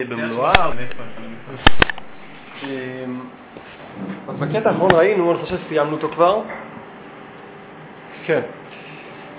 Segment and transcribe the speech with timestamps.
[0.00, 0.70] במלואה.
[2.62, 3.20] אמ,
[4.28, 6.40] אז בקטע האחרון ראינו, אני חושב שסיימנו אותו כבר.
[8.26, 8.40] כן.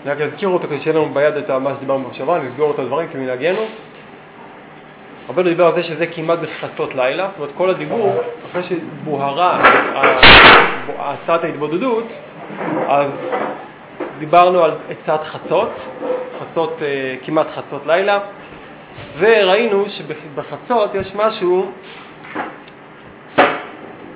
[0.06, 3.10] אני רק אזכיר אותו כדי שיהיה לנו ביד את מה שדיברנו במחשבה, נסגור את הדברים
[3.10, 3.66] כמנהגנו.
[5.30, 8.14] רבנו דיבר על זה שזה כמעט בחצות לילה, זאת אומרת כל הדיבור,
[8.52, 9.62] אחרי שבוהרה
[10.98, 12.08] הצעת ההתבודדות,
[12.88, 13.12] אז
[14.20, 15.70] דיברנו על עצת חצות,
[16.40, 18.20] חצות, אה, כמעט חצות לילה,
[19.20, 21.72] וראינו שבחצות יש משהו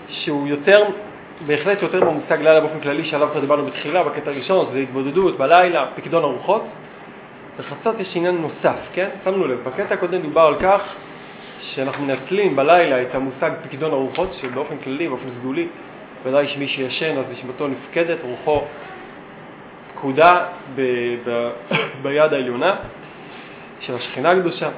[0.10, 0.84] שהוא יותר,
[1.46, 5.86] בהחלט יותר במושג לילה באופן כללי שעליו כבר דיברנו בתחילה, בקטע הראשון, שזה התבודדות בלילה,
[5.96, 6.64] פקדון ארוחות.
[7.60, 9.10] בחצות יש עניין נוסף, כן?
[9.24, 10.82] שמנו לב, בקטע הקודם דובר על כך
[11.62, 15.68] שאנחנו מנצלים בלילה את המושג פקדון ארוחות, שבאופן כללי, באופן סגולי,
[16.24, 18.62] ודאי שמי שישן אז נשמתו נפקדת, רוחו
[19.96, 20.46] פקודה
[20.76, 21.50] ב- ב-
[22.02, 22.76] ביד העליונה
[23.86, 24.70] של השכינה הקדושה,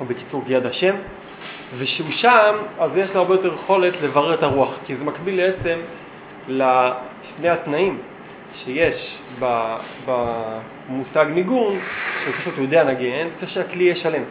[0.00, 0.94] או בקיצור יד השם,
[1.78, 5.78] ושהוא שם, אז יש לו הרבה יותר יכולת לברר את הרוח, כי זה מקביל בעצם
[6.48, 7.98] לשני התנאים
[8.54, 9.18] שיש
[10.06, 11.80] במושג ניגון,
[12.24, 14.22] שצריך להיות יודע נגן, צריך שהכלי יהיה שלם.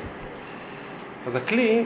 [1.27, 1.83] אז הכלי,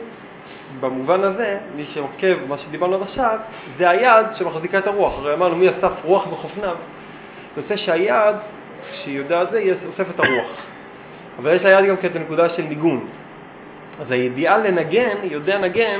[0.80, 3.40] במובן הזה, מי שעוקב, מה שדיברנו עד עכשיו,
[3.78, 5.14] זה היד שמחזיקה את הרוח.
[5.18, 6.76] הרי אמרנו, מי אסף רוח בחופניו?
[7.58, 8.36] יוצא שהיד,
[8.92, 10.71] כשהיא יודעת זה, היא אוספת הרוח.
[11.42, 13.08] אבל יש ליד גם את הנקודה של ניגון.
[14.02, 16.00] אז הידיעה לנגן, יודע נגן,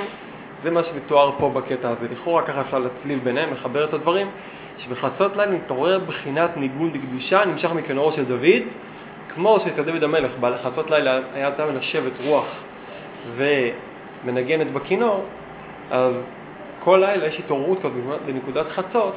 [0.64, 2.08] זה מה שמתואר פה בקטע הזה.
[2.12, 4.28] לכאורה ככה אפשר להצליב ביניהם, לחבר את הדברים,
[4.78, 8.62] שבחצות לילה מתעורר בחינת ניגון לקדושה, נמשך מכנורו של דוד,
[9.36, 12.46] כמו שאצל דוד המלך, בחצות לילה היה צריך לשבת רוח
[13.36, 15.26] ומנגנת בכינור,
[15.92, 16.14] אז
[16.84, 19.16] כל לילה יש התעוררות כזאת בנקודת חצות,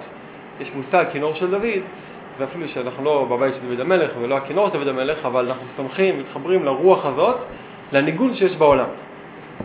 [0.61, 1.83] יש מושג כינור של דוד,
[2.39, 6.19] ואפילו שאנחנו לא בבית של דוד המלך ולא הכינור של דוד המלך, אבל אנחנו סומכים,
[6.19, 7.37] מתחברים לרוח הזאת,
[7.93, 8.87] לניגון שיש בעולם.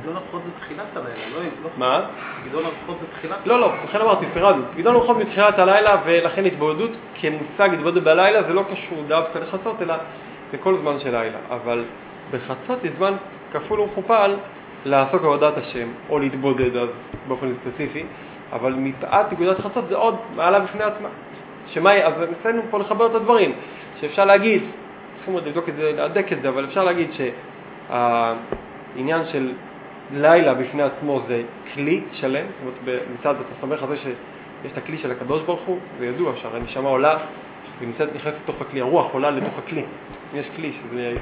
[0.02, 1.42] גדעון הרוחות זה תחילת הלילה, לא...
[1.64, 2.02] לא- מה?
[2.46, 4.64] גדעון הרוחות זה תחילת לא, לא, לכן אמרתי, פירדנו.
[4.78, 9.96] גדעון הרוחות מתחילת הלילה, ולכן התבודדות כמושג התבודדות בלילה, זה לא קשור דווקא לחצות, אלא
[10.54, 11.38] לכל זמן של לילה.
[11.50, 11.84] אבל
[12.32, 13.14] בחצות יש זמן
[13.54, 14.36] כפול ומכופל
[14.86, 16.90] לעסוק בעבודת השם, או להתבודד אז
[17.28, 18.04] באופן ספציפי,
[18.54, 21.10] אבל מפאת נקודת חצות זה עוד מעלה בפני עצמה.
[21.74, 23.52] שמה, אז ניסינו פה לחבר את הדברים,
[24.02, 24.64] שאפשר להגיד,
[25.16, 27.10] צריכים עוד לבדוק את זה, להדק את זה, אבל אפשר להגיד
[27.90, 29.52] שהעניין של
[30.14, 31.42] לילה בפני עצמו זה
[31.74, 35.62] כלי שלם, זאת אומרת מצד אתה סומך על זה שיש את הכלי של הקדוש ברוך
[35.66, 37.18] הוא, זה ידוע שהרי נשמה עולה
[37.82, 39.82] ונכנסת לתוך הכלי, הרוח עולה לתוך הכלי.
[40.34, 41.14] אם יש כלי שזה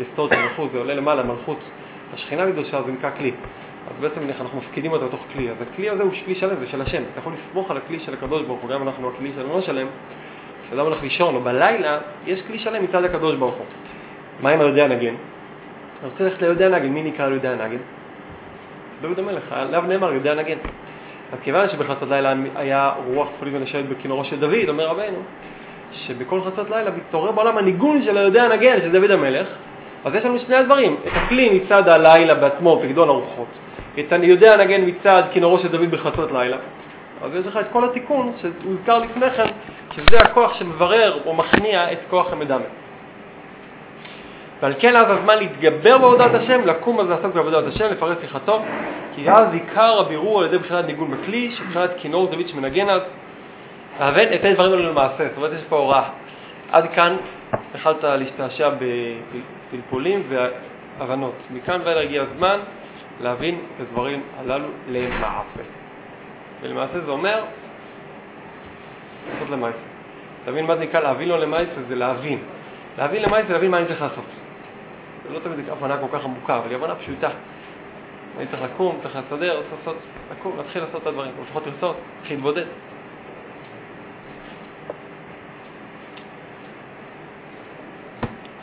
[0.00, 1.58] יסוד של מלכות, זה עולה למעלה, מלכות
[2.14, 3.32] השכינה הקדושה זה נקרא כלי.
[3.90, 5.50] אז בעצם אנחנו מפקידים אותו בתוך כלי.
[5.50, 7.02] אז הכלי הזה הוא כלי שלם, זה של השם.
[7.12, 9.86] אתה יכול לסמוך על הכלי של הקדוש ברוך הוא, גם אנחנו הכלי שלנו לא שלם.
[10.66, 13.66] כשאדם הולך לישון או בלילה, יש כלי שלם מצד הקדוש ברוך הוא.
[14.40, 15.14] מה עם היודע נגן?
[16.02, 17.78] אני רוצה ללכת ליודע נגן, מי נקרא ליודע נגן?
[19.02, 20.58] דוד המלך, עליו נאמר יודע נגן.
[21.32, 25.18] אז כיוון שבחצות לילה היה רוח צפונית ונשארת בכינורו של דוד, אומר רבנו,
[25.92, 29.46] שבכל חצות לילה מתעורר בעולם הניגון של היודע נגן, של דוד המלך,
[30.04, 33.46] אז יש לנו שני הדברים, את הכלי מצד הלילה בעצמו, פקדון ארוחות,
[33.98, 36.56] את היודע נגן מצד כינורו של דוד בחצות לילה.
[37.22, 39.46] אז יש לך את כל התיקון שהוזכר לפני כן,
[39.96, 42.64] שזה הכוח שמברר או מכניע את כוח המדמה.
[44.62, 48.62] ועל כן אז הזמן להתגבר בעבודת השם, לקום אז לעסוק בעבודת השם, לפרש שיחתו,
[49.14, 53.00] כי אז עיקר הבירור על ידי בחינת ניגון בכלי, שבחינת כינור דוד שמנגן אז,
[53.98, 56.08] והבן אתן דברים האלו למעשה, זאת אומרת יש פה הוראה.
[56.72, 57.16] עד כאן
[57.74, 58.70] יכלת להשתעשע
[59.70, 61.34] בפלפולים והבנות.
[61.50, 62.58] מכאן ואלה הגיע הזמן
[63.20, 65.62] להבין את הדברים הללו למעשה.
[66.60, 67.44] ולמעשה זה אומר
[69.32, 69.78] לעשות למעשה.
[70.44, 72.38] תבין מה זה נקרא להבין לו למעשה, זה להבין.
[72.98, 74.24] להבין למעשה זה להבין מה אני צריך לעשות.
[75.26, 77.30] זה לא תמיד הבנה כל כך עמוקה, אבל היא הבנה פשוטה.
[78.36, 79.96] אני צריך לקום, צריך לסדר, צריך לעשות,
[80.30, 82.64] לקום, להתחיל לעשות את הדברים, או לפחות לרצות, להתחיל להתבודד.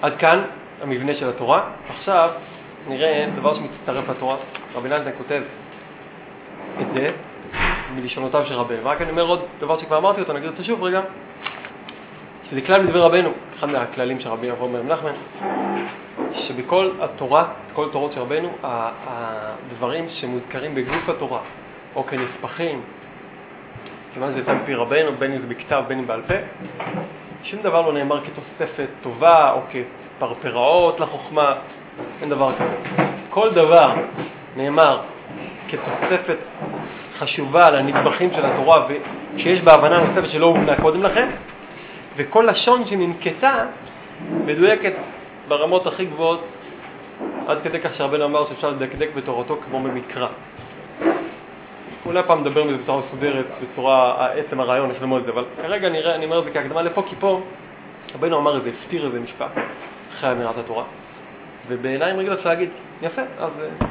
[0.01, 0.43] עד כאן
[0.81, 1.69] המבנה של התורה.
[1.89, 2.31] עכשיו
[2.87, 4.35] נראה דבר שמצטרף לתורה.
[4.75, 5.41] רבי נתן כותב
[6.81, 7.11] את זה
[7.95, 8.79] מלשונותיו של רבנו.
[8.83, 11.01] רק אני אומר עוד דבר שכבר אמרתי אותו, נגיד אותו שוב רגע,
[12.49, 13.29] שזה כלל מדברי רבנו,
[13.59, 15.13] אחד מהכללים של רבי אברהם בן נחמן,
[16.33, 21.39] שבכל התורה, כל תורות של רבנו, הדברים שמוזכרים בגוף התורה,
[21.95, 22.81] או כנספחים,
[24.13, 26.33] כיוון שזה יצא מפי רבנו, בין אם זה בכתב, בין אם בעל פה,
[27.43, 31.53] שום דבר לא נאמר כתוספת טובה או כפרפראות לחוכמה,
[32.21, 33.03] אין דבר כזה.
[33.29, 33.91] כל דבר
[34.57, 34.99] נאמר
[35.67, 36.37] כתוספת
[37.19, 38.85] חשובה לנדבכים של התורה
[39.35, 41.29] ושיש בה הבנה נוספת שלא הובנה קודם לכן,
[42.15, 43.65] וכל לשון שננקטה
[44.45, 44.93] מדויקת
[45.47, 46.43] ברמות הכי גבוהות
[47.47, 50.27] עד כדי כך שהרבנו אמר שאפשר לדקדק בתורתו כמו במקרא.
[52.05, 56.15] אולי פעם נדבר מזה בצורה מסודרת, בצורה, עצם הרעיון, ללמוד את זה, אבל כרגע נראה,
[56.15, 57.41] אני אומר את זה כהקדמה לפה, כי פה
[58.15, 59.51] רבנו אמר איזה, הפתיר איזה משפט
[60.17, 60.83] אחרי אמירת התורה,
[61.67, 62.69] ובעיניים רגילות אפשר להגיד,
[63.01, 63.87] יפה, אז אה,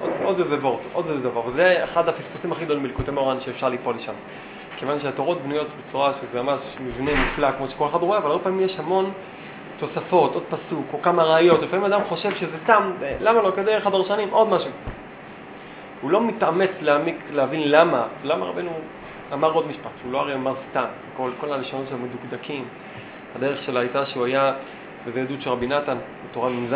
[0.00, 3.68] עוד, עוד איזה וורט, עוד איזה דבר, וזה אחד הפספוסים הכי גדולים מלקוטי מאורן שאפשר
[3.68, 4.12] ליפול לשם.
[4.78, 8.60] כיוון שהתורות בנויות בצורה שזה ממש מבנה נפלא, כמו שכל אחד רואה, אבל הרבה פעמים
[8.60, 9.12] יש המון
[9.78, 14.28] תוספות, עוד פסוק, או כמה ראיות, לפעמים אדם חושב שזה סתם, למה לא, כדרך הדרשנים,
[14.30, 14.70] עוד משהו.
[16.00, 18.70] הוא לא מתאמץ להעמיק, להבין למה, למה רבנו
[19.32, 20.84] אמר עוד משפט, שהוא לא הרי אמר סתם,
[21.16, 22.64] כל, כל הלשונות שלו מדוקדקים.
[23.36, 24.52] הדרך שלה הייתה שהוא היה,
[25.06, 25.96] וזה עדות של רבי נתן,
[26.30, 26.74] בתורה נ"ז,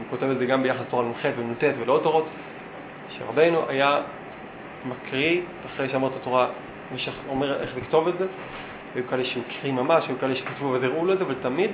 [0.00, 2.26] הוא כותב את זה גם ביחס לתורה נ"ח ונ"ט ולעוד תורות,
[3.08, 4.00] שרבנו היה
[4.84, 6.46] מקריא, אחרי שאמר את התורה,
[6.92, 8.26] מי שאומר איך לכתוב את זה,
[8.94, 11.70] היו כאלה שהוא קריא ממש, היו כאלה שכתבו וזיראו לו את זה, אבל תמיד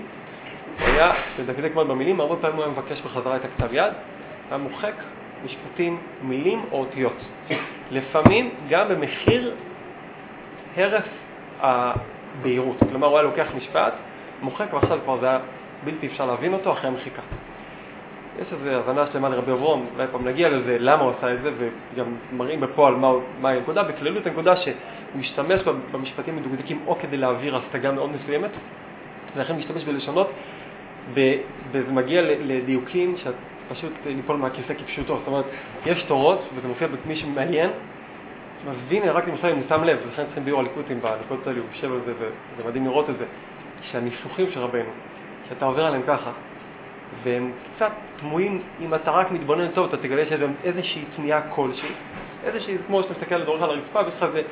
[0.78, 3.92] היה מדקדק מאוד במילים, הרבה פעמים הוא היה מבקש בחזרה את הכתב יד,
[4.50, 4.92] היה מוחק
[5.44, 7.16] משפטים, מילים או אותיות.
[7.90, 9.54] לפעמים גם במחיר
[10.76, 11.04] הרס
[11.60, 12.76] הבהירות.
[12.90, 13.92] כלומר, הוא היה לוקח משפט,
[14.42, 15.38] מוחק, ועכשיו כבר זה היה
[15.84, 17.22] בלתי אפשר להבין אותו אחרי המחיקה.
[18.40, 21.50] יש איזו הבנה שלמה לרבי אברום, אולי פעם נגיע לזה, למה הוא עשה את זה,
[21.58, 23.82] וגם מראים בפועל מה, מה הנקודה.
[23.82, 24.74] בכללות הנקודה שהוא
[25.20, 25.60] השתמש
[25.92, 28.50] במשפטים מדוקדקים או כדי להעביר השגה מאוד מסוימת,
[29.36, 30.30] ולכן משתמש בלשונות,
[31.14, 33.34] וזה מגיע לדיוקים שאת
[33.68, 35.18] פשוט ליפול מהכיסא כפשוטו.
[35.18, 35.44] זאת אומרת,
[35.86, 37.70] יש תורות, וזה מופיע במי שמעניין,
[38.70, 41.92] מבין רק למשל אם הוא שם לב, ולכן צריכים ביור הליקוטים בנקודות האלה, הוא יושב
[41.92, 43.24] על זה, וזה מדהים לראות את זה,
[43.82, 44.90] שהניסוחים של רבנו,
[45.48, 46.30] שאתה עובר עליהם ככה,
[47.22, 51.92] והם קצת תמוהים, אם אתה רק מתבונן טוב, אתה תגלה שיש איזושהי תמיהה כלשהי,
[52.44, 54.42] איזושהי, כמו שאתה מסתכל לדורך על הרצפה, ויש לך איזה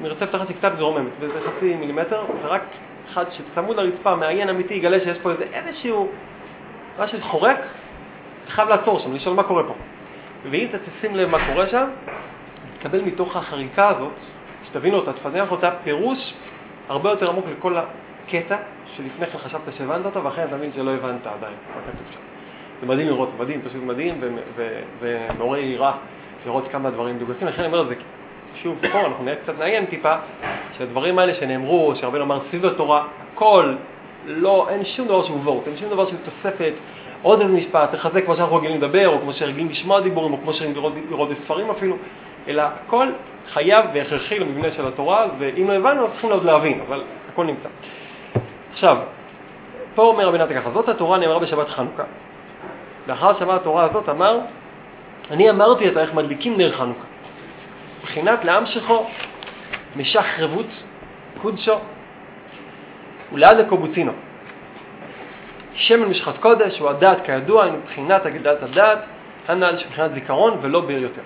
[0.00, 2.62] מרצפת אחת שקצת זורממת, וזה חצי מילימטר, ורק
[3.12, 6.08] אחד שצמוד לרצפה, מעיין אמיתי, יגלה שיש פה איזה איזשהו,
[6.98, 7.58] משהו חורק,
[8.44, 9.74] אתה חייב לעצור שם, לשאול מה קורה פה.
[10.50, 11.88] ואם אתה תשים לב מה קורה שם,
[12.78, 14.12] תקבל מתוך החריקה הזאת,
[14.64, 16.34] שתבין אותה, תפתח אותה, פירוש
[16.88, 17.76] הרבה יותר עמוק לכל
[18.34, 18.56] הקטע
[18.96, 22.20] שלפני כן חשבת שהבנת אותו, ואחרי אתה מבין שלא הבנת עדיין מה כתוב שם.
[22.80, 24.20] זה מדהים לראות, מדהים, פשוט מדהים,
[25.00, 25.92] ומעורר יראה
[26.46, 27.46] לראות כמה דברים מדוגסים.
[27.46, 27.94] לכן אני אומר את זה,
[28.62, 30.14] שוב, פה אנחנו נראה קצת נעיין טיפה,
[30.78, 33.74] שהדברים האלה שנאמרו, שהרבה אמר סביב התורה, הכל,
[34.26, 36.72] לא, אין שום דבר שהוא וורט, אין שום דבר שהוא תוספת,
[37.22, 40.52] עוד איזה משפט, לחזק כמו שאנחנו רגילים לדבר, או כמו שרגילים לשמוע דיבורים, או כמו
[40.52, 41.96] שרגילים לראות, לראות בספרים אפילו,
[42.48, 43.06] אלא הכל
[43.52, 47.02] חייב והכרחי למבנה של התורה, ואם לא הבנו, אז צריכים עוד להבין, אבל
[47.32, 47.68] הכל נמצא.
[48.72, 48.96] עכשיו,
[49.94, 52.02] פה אומר רבי נתן ככה, זאת התורה נאמרה בשבת חנוכה.
[53.06, 54.38] לאחר שבת התורה הזאת אמר,
[55.30, 57.04] אני אמרתי את איך מדליקים נר חנוכה.
[58.00, 59.06] מבחינת לעם שכו,
[59.96, 60.66] משך רבות,
[61.42, 61.78] קודשו,
[63.32, 64.12] ולעד לקובוצינו.
[65.74, 68.98] שמן משחת קודש הוא הדעת כידוע, מבחינת הגדלת הדעת,
[69.48, 71.22] הנ"ל שמבחינת זיכרון ולא ביר יותר.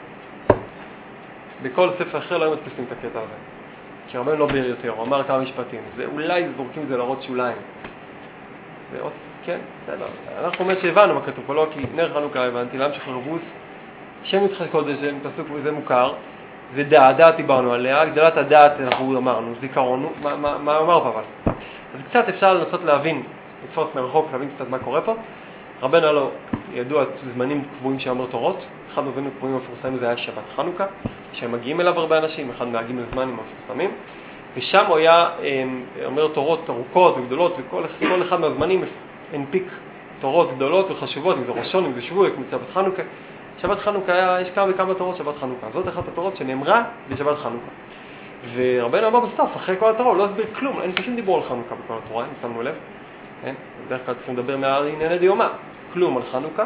[1.63, 3.56] בכל ספר אחר לא היו מדפיסים את הקטע הזה.
[4.15, 5.81] הרבה לא ביר יותר, הוא אמר כמה משפטים.
[5.97, 7.57] זה אולי זורקים את זה להראות שוליים.
[8.93, 9.13] זה עוד,
[9.45, 10.07] כן, בסדר.
[10.45, 13.43] אנחנו אומרים שהבנו מה כתוב פה, לא כי נר חנוכה הבנתי, למה שחרבוס,
[14.23, 16.13] שם משחק קודש, פסוק זה מוכר,
[16.75, 21.53] זה דעת, דעת דיברנו עליה, הגדלת הדעת אנחנו אמרנו, זיכרון, מה, מה אמר פה אבל?
[21.95, 23.23] אז קצת אפשר לנסות להבין
[23.65, 25.15] לתפוס מרחוק, להבין קצת מה קורה פה.
[25.83, 26.31] רבנו הלו
[26.73, 27.05] ידוע
[27.35, 30.85] זמנים קבועים שאומר תורות, אחד מהזמנים הקבועים המפורסמים זה היה שבת חנוכה,
[31.33, 33.91] שהם מגיעים אליו הרבה אנשים, אחד מהגים לזמנים המפורסמים,
[34.57, 38.85] ושם הוא היה אמ, אומר תורות ארוכות וגדולות, וכל אחד מהזמנים
[39.33, 39.65] הנפיק
[40.21, 43.03] תורות גדולות וחשובות, אם זה ראשון, אם זה שבועי, כמו שבת חנוכה.
[43.63, 45.67] שבת חנוכה יש כמה וכמה תורות שבת חנוכה.
[45.73, 47.71] זאת אחת התורות שנאמרה בשבת חנוכה.
[48.55, 51.75] ורבנו אמר בסוף, אחרי כל התורה, הוא לא הסביר כלום, אין שום דיבור על חנוכה
[51.85, 52.75] בכל התורה, אם שמנו לב.
[53.43, 53.55] כן?
[53.87, 55.49] בדרך כלל צריכים לדבר מענייני דיומא,
[55.93, 56.65] כלום על חנוכה,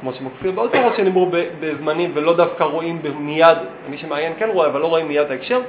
[0.00, 4.80] כמו שמופיע בעוד תורות שנאמרו בזמנים ולא דווקא רואים מיד, מי שמעיין כן רואה, אבל
[4.80, 5.60] לא רואים מיד את ההקשר.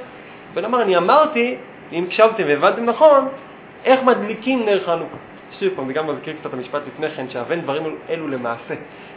[0.54, 1.56] בן אמר, אני אמרתי,
[1.92, 3.28] אם הקשבתם והבנתם נכון,
[3.84, 5.16] איך מדליקים נר חנוכה.
[5.60, 8.74] שוב פעם, זה גם מזכיר קצת המשפט לפני כן, שהבן דברים אלו למעשה.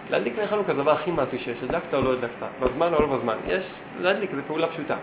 [0.10, 3.08] להדליק נר חנוכה זה הדבר הכי מעשי שיש, הדלקת או לא הדלקת, בזמן או לא
[3.08, 3.36] בזמן.
[3.48, 3.63] יש,
[4.01, 4.96] להדליק זה פעולה פשוטה.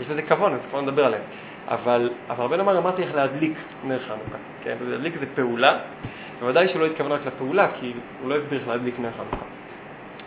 [0.00, 1.22] יש לזה כבון, אז כבר נדבר עליהם.
[1.68, 3.52] אבל, אבל רבנו אמר, אמרתי איך להדליק
[3.84, 4.38] נר חנוכה.
[4.64, 5.78] כן, להדליק זה פעולה,
[6.40, 9.49] בוודאי שלא התכוון רק לפעולה, כי הוא לא הסביר איך להדליק נר חנוכה.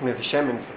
[0.03, 0.73] מאיזה שמן זה.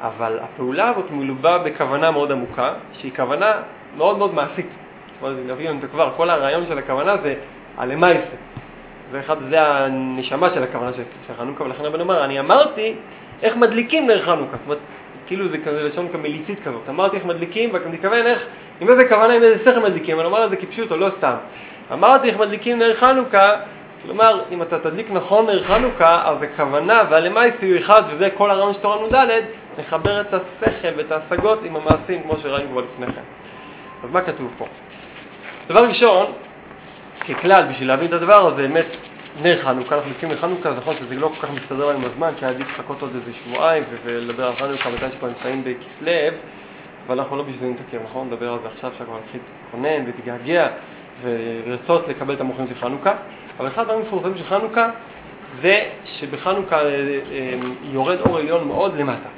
[0.00, 3.52] אבל הפעולה הזאת מלובה בכוונה מאוד עמוקה, שהיא כוונה
[3.96, 4.66] מאוד מאוד מעשית.
[4.66, 7.34] זאת אומרת, נביא לנו כבר, כל הרעיון של הכוונה זה
[7.78, 8.36] הלמייסה.
[9.10, 12.94] זה אחד, זה הנשמה של הכוונה של, של חנוכה, ולכן רבנו אמר, אני אמרתי
[13.42, 14.56] איך מדליקים נר חנוכה.
[14.56, 14.78] זאת אומרת,
[15.26, 16.88] כאילו זה כזה לשון כמליצית כזאת.
[16.88, 18.46] אמרתי איך מדליקים, ואני מתכוון איך,
[18.80, 21.34] עם איזה כוונה, עם איזה שכל מדליקים, אני אומר את זה כפשוט או לא סתם.
[21.92, 23.50] אמרתי איך מדליקים נר חנוכה,
[24.06, 28.74] כלומר, אם אתה תדליק נכון נר חנוכה, אז הכוונה והלמייס יהיו אחד, וזה כל הרעיון
[28.74, 29.42] של תורה נ"ד,
[29.78, 33.22] לחבר את השכל ואת ההשגות עם המעשים, כמו שראינו כבר לפני כן.
[34.04, 34.66] אז מה כתוב פה?
[35.68, 36.26] דבר ראשון,
[37.28, 38.86] ככלל, בשביל להבין את הדבר הזה, באמת,
[39.42, 42.44] נר חנוכה, אנחנו יוצאים לחנוכה, זה נכון שזה לא כל כך מסתדר לנו בזמן, כי
[42.44, 46.36] היה עדיף לחכות עוד איזה שבועיים ולדבר על חנוכה מתי שכבר נמצאים בכסלו,
[47.06, 48.26] אבל אנחנו לא בשביל זה נתעכב, נכון?
[48.26, 50.68] נדבר על זה עכשיו, כבר להתחיל להתכונן ולהתגעגע
[51.22, 53.12] ולרצות לקבל את המוחים של חנוכה.
[53.58, 54.90] אבל אחד הדברים המפורסמים של חנוכה
[55.62, 57.54] זה שבחנוכה אה, אה,
[57.92, 59.28] יורד אור עליון מאוד למטה.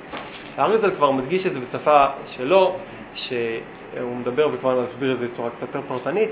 [0.56, 2.06] האריזל כבר מדגיש את זה בשפה
[2.36, 2.76] שלו,
[3.14, 6.30] שהוא מדבר וכבר נסביר את זה בצורה קצת יותר פרטנית,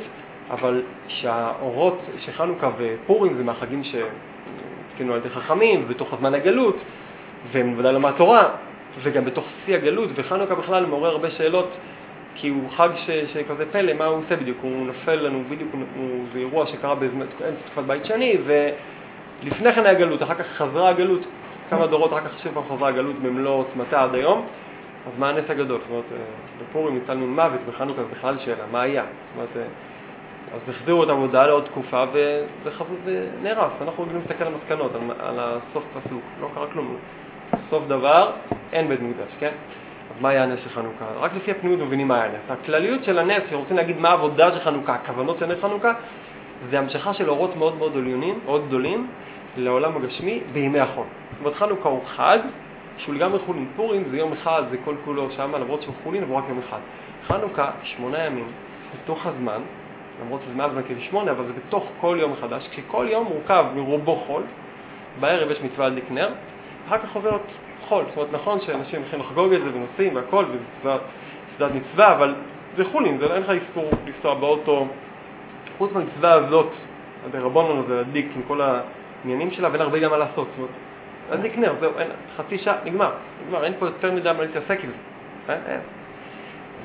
[0.50, 6.76] אבל שהאורות של חנוכה ופורים זה מהחגים שהתקינו על ידי חכמים, ובתוך הזמן הגלות,
[7.52, 8.48] והם ודאי למד תורה,
[9.02, 11.68] וגם בתוך שיא הגלות, וחנוכה בכלל מעורר הרבה שאלות,
[12.34, 14.58] כי הוא חג ש, שכזה פלא, מה הוא עושה בדיוק?
[14.62, 17.24] הוא נופל לנו בדיוק, הוא, זה אירוע שקרה באמצע
[17.66, 21.20] תקופת בית שני, ולפני כן היה גלות, אחר כך חזרה הגלות,
[21.70, 24.46] כמה דורות אחר כך שוב חזרה הגלות במלוא עוצמתה עד היום.
[25.06, 25.80] אז מה הנס הגדול?
[25.80, 26.18] זאת אומרת, אה,
[26.60, 29.02] בפורים ניצלנו מוות, בחנוכה זה בכלל שאלה, מה היה?
[29.02, 29.62] זאת אומרת, אה,
[30.54, 33.72] אז החזירו את העבודה לעוד תקופה וזה נהרס.
[33.80, 36.96] אנחנו רגילים להסתכל על המסקנות, על, על הסוף פסוק, לא קרה כלום.
[37.70, 38.30] סוף דבר,
[38.72, 39.52] אין בית מקדש, כן?
[40.10, 41.04] אז מה היה הנס של חנוכה?
[41.20, 42.40] רק לפי הפנימיות מבינים מה היה הנס.
[42.50, 45.92] הכלליות של הנס, כשרוצים להגיד מה העבודה של חנוכה, הכוונות של נס חנוכה,
[46.70, 49.08] זה המשכה של אורות מאוד מאוד עליונים, מאוד גדולים,
[49.56, 51.06] לעולם הגשמי בימי החול.
[51.30, 52.38] זאת אומרת, חנוכה הוא חג,
[52.96, 53.68] שהוא לגמרי חולין.
[53.76, 56.78] פורים זה יום אחד, זה כל כולו שם, למרות שהוא חולין, אבל רק יום אחד.
[57.26, 58.46] חנוכה, שמונה ימים,
[58.94, 59.60] בתוך הזמן,
[60.22, 64.16] למרות שזה מעל זמן כשמונה, אבל זה בתוך כל יום מחדש, כשכל יום מורכב מרובו
[64.26, 64.42] חול,
[65.20, 66.28] בערב יש מצווה להדליק נר,
[66.88, 67.40] אחר כך עוברת
[67.88, 68.04] חול.
[68.08, 70.96] זאת אומרת, נכון שאנשים הולכים לחגוג את זה ונוסעים והכל, וזו
[71.58, 72.34] סעודת מצווה, אבל
[72.76, 74.86] זה חולין, זה, אין לך איסור לנסוע באוטו.
[75.78, 76.72] חוץ מהמצווה הזאת,
[77.26, 80.48] הדרבנון הזה, להדליק עם כל העניינים שלה, ואין הרבה גם מה לעשות.
[80.50, 80.70] זאת אומרת,
[81.30, 83.10] להדליק נר, זהו, אין, חצי שעה, נגמר.
[83.46, 85.52] נגמר, אין פה יותר מדי מה להתעסק עם זה.
[85.52, 85.80] אין, אין.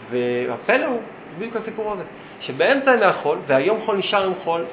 [0.09, 1.01] והפלא הוא
[1.37, 2.03] בדיוק הסיפור הזה,
[2.41, 4.65] שבאמצע ימי החול, והיום חול נשאר עם חול,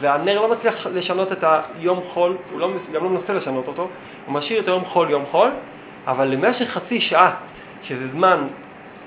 [0.00, 1.44] והנר לא מצליח לשנות את
[1.78, 3.88] היום חול, הוא לא, גם לא מנסה לשנות אותו,
[4.26, 5.50] הוא משאיר את היום חול יום חול,
[6.06, 7.34] אבל למשך חצי שעה,
[7.82, 8.46] שזה זמן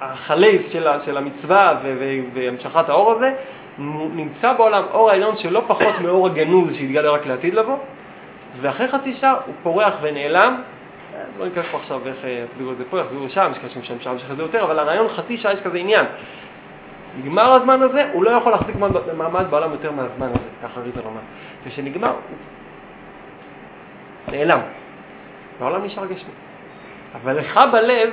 [0.02, 1.74] החלייס של, של המצווה
[2.34, 3.34] והמשכת האור הזה,
[4.14, 7.78] נמצא בעולם אור העליון שלא פחות מאור הגנוז שהתגלה רק לעתיד לבוא,
[8.62, 10.62] ואחרי חצי שעה הוא פורח ונעלם.
[11.40, 14.20] לא ניכנס פה עכשיו איך יסבירו את זה פה, יחזירו שם, יש כאלה שם שם
[14.20, 16.06] שחזרו יותר, אבל הרעיון חצי שעה יש כזה עניין.
[17.18, 18.76] נגמר הזמן הזה, הוא לא יכול להחזיק
[19.18, 21.22] מעמד בעולם יותר מהזמן הזה, ככה ריטר אומר.
[21.64, 22.14] וכשנגמר,
[24.32, 24.60] נעלם.
[25.60, 26.32] והעולם נשאר גשמי.
[27.16, 28.10] אבל לך בלב,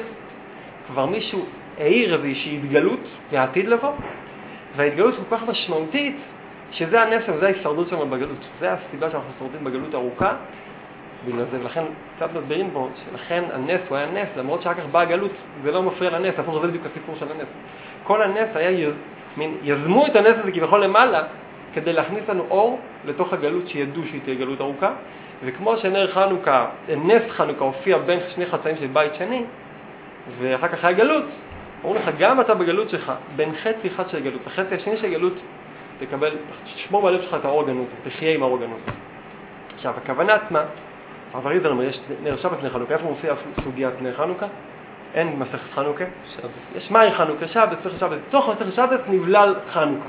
[0.87, 1.45] כבר מישהו
[1.79, 3.01] העיר איזושהי התגלות
[3.33, 3.93] לעתיד לבוא,
[4.77, 6.17] וההתגלות כל כך משמעותית,
[6.71, 8.49] שזה הנס וזה ההישרדות שלנו בגלות.
[8.61, 10.33] זה הסיבה שאנחנו שורדים בגלות ארוכה,
[11.27, 11.83] בגלל זה, ולכן
[12.17, 15.31] קצת מסבירים פה שלכן הנס הוא היה נס, למרות שאחר כך באה הגלות,
[15.63, 17.49] זה לא מפריע לנס, הפוך זה בדיוק הסיפור של הנס.
[18.03, 18.95] כל הנס היה, יז,
[19.37, 21.23] מין, יזמו את הנס הזה כביכול למעלה,
[21.75, 24.93] כדי להכניס לנו אור לתוך הגלות שידעו שהיא תהיה גלות ארוכה,
[25.45, 29.45] וכמו שנר חנוכה, נס חנוכה הופיע בין שני חצאים של בית שני,
[30.39, 31.25] ואחר כך היה גלות,
[31.85, 35.33] אמרו לך, גם אתה בגלות שלך, בין חצי אחד של גלות לחצי השני של גלות,
[35.99, 36.31] תקבל,
[36.75, 38.81] תשמור בלב שלך את האור הגנוז, תחיה עם האור הגנוז.
[39.75, 40.65] עכשיו, הכוונה עצמה,
[41.35, 44.47] הרב אריזל אומר, יש נר שבת נר חנוכה, איפה מופיע סוגיית נר חנוכה?
[45.15, 46.05] אין מסכת חנוכה.
[46.35, 46.51] שבת.
[46.77, 47.49] יש מהי חנוכה?
[47.49, 48.19] שבת, מסכת שבת.
[48.29, 50.09] בתוך מסכת שבת נבלל חנוכה.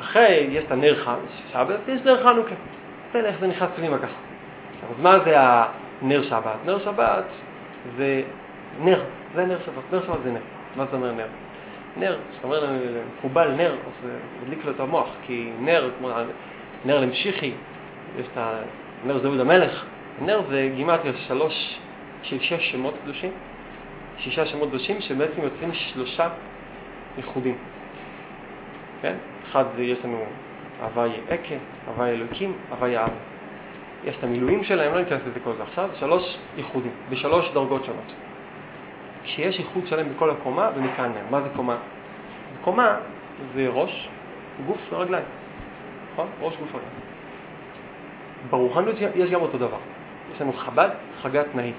[0.00, 1.04] אחרי, יש את הנר
[1.52, 2.54] שבת, יש נר חנוכה.
[3.12, 4.06] תראה איך זה נכנס פנימה ככה.
[4.90, 6.56] אז מה זה הנר שבת?
[6.66, 7.24] נר שבת
[7.96, 8.22] זה
[8.80, 9.02] נר,
[9.34, 9.92] זה נר שבת.
[9.92, 10.40] נר שבת זה נר.
[10.76, 11.26] מה זה אומר נר?
[11.96, 14.10] נר, כשאתה אומר למקובל נר, אז
[14.42, 16.10] מדליק לו את המוח, כי נר, כמו
[16.84, 17.52] נר למשיחי,
[18.18, 18.38] יש את
[19.04, 19.84] הנר דוד המלך,
[20.20, 21.78] נר זה גימטריה שלוש,
[22.22, 23.30] של שש שמות קדושים,
[24.18, 26.28] שישה שמות קדושים שבעצם יוצאים שלושה
[27.16, 27.56] ייחודים.
[29.02, 29.14] כן?
[29.50, 30.24] אחד זה יש לנו
[30.82, 31.54] הוואי אקה,
[31.86, 33.10] הוואי אלוקים, הוואי האב.
[34.04, 38.12] יש את המילואים שלהם, לא ניכנס לזה כל זה עכשיו, שלוש ייחודים, בשלוש דרגות שונות.
[39.24, 41.30] כשיש ייחוד שלם בכל הקומה, ומכאן נר.
[41.30, 41.76] מה זה קומה?
[42.64, 42.96] קומה
[43.54, 44.08] זה ראש,
[44.66, 45.24] גוף ורגליים.
[46.12, 46.26] נכון?
[46.40, 46.94] ראש, גוף ורגליים.
[48.50, 49.78] ברוחניות יש גם אותו דבר.
[50.34, 50.90] יש לנו חב"ד,
[51.22, 51.72] חגת נאי.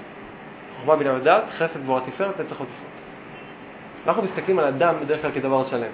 [0.80, 2.68] חוכמה בינה ודעת, חסד גבורה תפארת, נצח ותפארת.
[4.06, 5.90] אנחנו מסתכלים על אדם בדרך כלל כדבר שלם.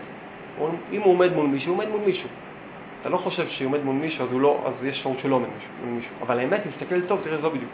[0.93, 2.29] אם הוא עומד מול מישהו, הוא עומד מול מישהו.
[3.01, 5.49] אתה לא חושב שהוא עומד מול מישהו, אז, לא, אז יש אפשרות שהוא לא עומד
[5.85, 6.15] מול מישהו.
[6.23, 7.71] אבל האמת, תסתכל טוב, תראה שזה לא בדיוק.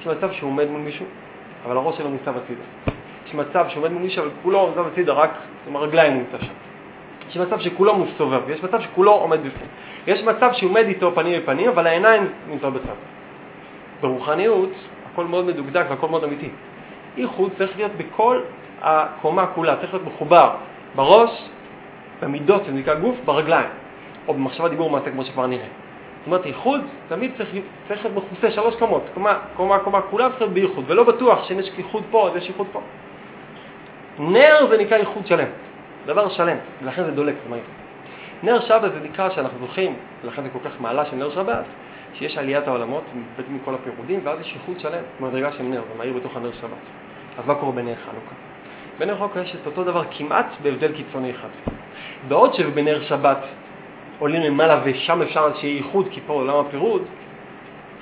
[0.00, 1.06] יש מצב שהוא עומד מול מישהו,
[1.66, 2.62] אבל הראש שלו מוסב הצידה.
[3.26, 5.30] יש מצב שהוא עומד מול מישהו, אבל כולו מוסב הצידה, רק
[5.68, 6.52] עם הרגליים נמצא שם.
[7.30, 9.68] יש מצב שכולו מסתובב, יש מצב שכולו עומד בפנים.
[10.06, 12.94] יש מצב שהוא עומד איתו פנים בפנים, אבל העיניים נמצאות בצד.
[14.00, 14.70] ברוחניות,
[15.12, 16.48] הכל מאוד מדוקדק והכל מאוד אמיתי.
[17.16, 18.40] ייחוד צריך להיות בכל
[18.80, 20.50] הקומה כולה, צריך להיות מחובר
[20.94, 21.48] בראש,
[22.22, 23.68] במידות, שזה נקרא גוף, ברגליים,
[24.28, 25.66] או במחשבה דיבור מעשה כמו שכבר נראה.
[26.18, 27.48] זאת אומרת, ייחוד תמיד צריך,
[27.88, 31.58] צריך להיות מכוסה שלוש קומות, קומה, קומה, קומה, כולם צריכים להיות בייחוד, ולא בטוח שאם
[31.58, 32.80] יש ייחוד פה, אז יש ייחוד פה.
[34.18, 35.48] נר זה נקרא ייחוד שלם,
[36.06, 37.62] דבר שלם, ולכן זה דולק, זה מהיר.
[38.42, 41.64] נר שבת זה נקרא שאנחנו זוכים, ולכן זה כל כך מעלה של נר שבת,
[42.14, 46.12] שיש עליית העולמות, מתבטאים מכל הפירודים, ואז יש ייחוד שלם, מדרגה של נר, זה מהיר
[46.12, 46.70] בתוך הנר שבת.
[47.38, 48.34] אז מה קורה בנר חנוכה?
[48.98, 51.48] בנר חנוכה יש את אותו דבר כמעט בהבדל קיצוני אחד.
[52.28, 53.38] בעוד שבנר שבת
[54.18, 57.02] עולים למעלה ושם אפשר שיהיה ייחוד, כי פה עולם הפירוד,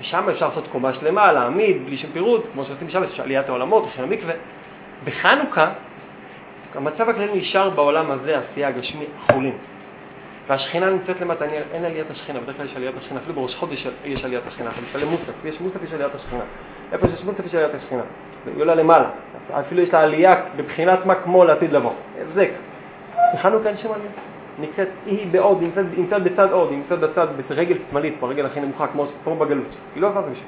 [0.01, 3.87] ושם אפשר לעשות קומה שלמה, להעמיד, בלי שום פירוד, כמו שעושים שם, יש עליית העולמות,
[3.93, 4.35] יש המקווה.
[5.05, 5.73] בחנוכה,
[6.75, 9.57] המצב הכללי נשאר בעולם הזה, עשייה הגשמי, חולין.
[10.51, 14.25] והשכינה נמצאת למטה, אין עליית השכינה, בדרך כלל יש עליית השכינה, אפילו בראש חודש יש
[14.25, 16.43] עליית השכינה, אתה מתפלל מוסף, יש מוסף, יש עליית השכינה.
[16.93, 18.03] איפה שיש מוסף יש עליית השכינה,
[18.47, 19.11] היא עולה למעלה,
[19.61, 22.49] אפילו יש לה עלייה בבחינת מה כמו לעתיד לבוא, הבזק.
[23.35, 24.11] בחנוכה אין שם עלייה,
[24.59, 28.87] נקראת, היא בעוד, נמצאת, נמצאת בצד עוד, היא נמצאת בצד, ברגל שמאלית, ברגל הכי נמוכה,
[28.87, 30.45] כמו, כמו בגלות, היא לא עברה משם.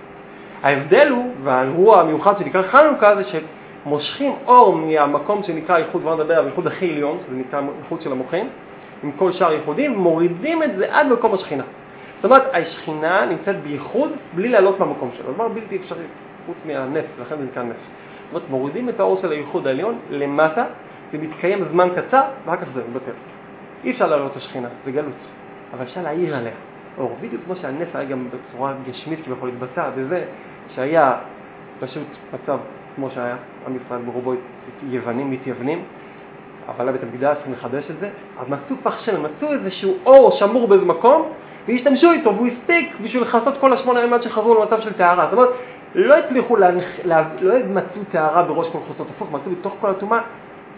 [0.63, 3.23] ההבדל הוא, והאירוע המיוחד שנקרא חנוכה, זה
[3.85, 8.13] שמושכים אור מהמקום שנקרא איחוד, כבר נדבר על איחוד הכי עליון, שזה נקרא איחוד של
[8.13, 8.49] המוחים,
[9.03, 11.65] עם כל שאר ייחודים, מורידים את זה עד מקום השכינה.
[12.17, 15.33] זאת אומרת, השכינה נמצאת בייחוד בלי לעלות מהמקום שלו.
[15.33, 16.05] דבר בלתי אפשרי,
[16.47, 17.77] חוץ מהנס, לכן זה נקרא נס.
[17.77, 20.65] זאת אומרת, מורידים את האור של הייחוד העליון למטה,
[21.13, 23.13] זה מתקיים זמן קצר, ואחר כך זהו, בטל.
[23.85, 25.15] אי אפשר לעלות את השכינה, זה גלות.
[25.73, 26.53] אבל אפשר להעיר עליה
[26.99, 27.17] אור.
[27.21, 30.25] בדיוק כמו שהנס היה גם בצורה גשמית כביכול להתבצע בזה
[30.75, 31.19] שהיה
[31.81, 32.59] פשוט מצב
[32.95, 34.35] כמו שהיה, עם ישראל ברובו
[34.83, 35.85] יוונים מתייוונים,
[36.69, 38.09] אבל לבית המקדש לחדש את זה,
[38.40, 41.28] אז מצאו פח שמן, מצאו איזשהו אור שמור באיזה מקום,
[41.69, 45.25] והשתמשו איתו, והוא הספיק בשביל לכסות כל השמונה ימים עד שחזרו למצב של טהרה.
[45.25, 45.49] זאת אומרת,
[45.95, 50.21] לא הצליחו, להנח, לה, לא מצאו טהרה בראש כל חוסות הפוך, מצאו בתוך כל הטומאה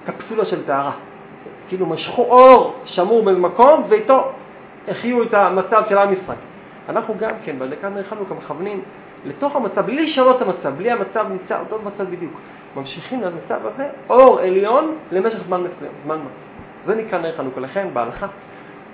[0.07, 0.93] קפסולה של טהרה.
[1.69, 4.29] כאילו משכו אור שמור באיזה מקום, ואיתו
[4.89, 6.39] החיו את המצב של עם ישראל.
[6.89, 8.83] אנחנו גם כן, בדקת נר חנוכה מכוונים
[9.25, 12.33] לתוך המצב, בלי לשנות את המצב, בלי המצב נמצא אותו מצב בדיוק.
[12.77, 16.31] ממשיכים למצב הזה, אור עליון למשך זמן מסוים, זמן מה.
[16.87, 17.61] זה נקרא נר חנוכה.
[17.61, 18.27] לכן בהלכה,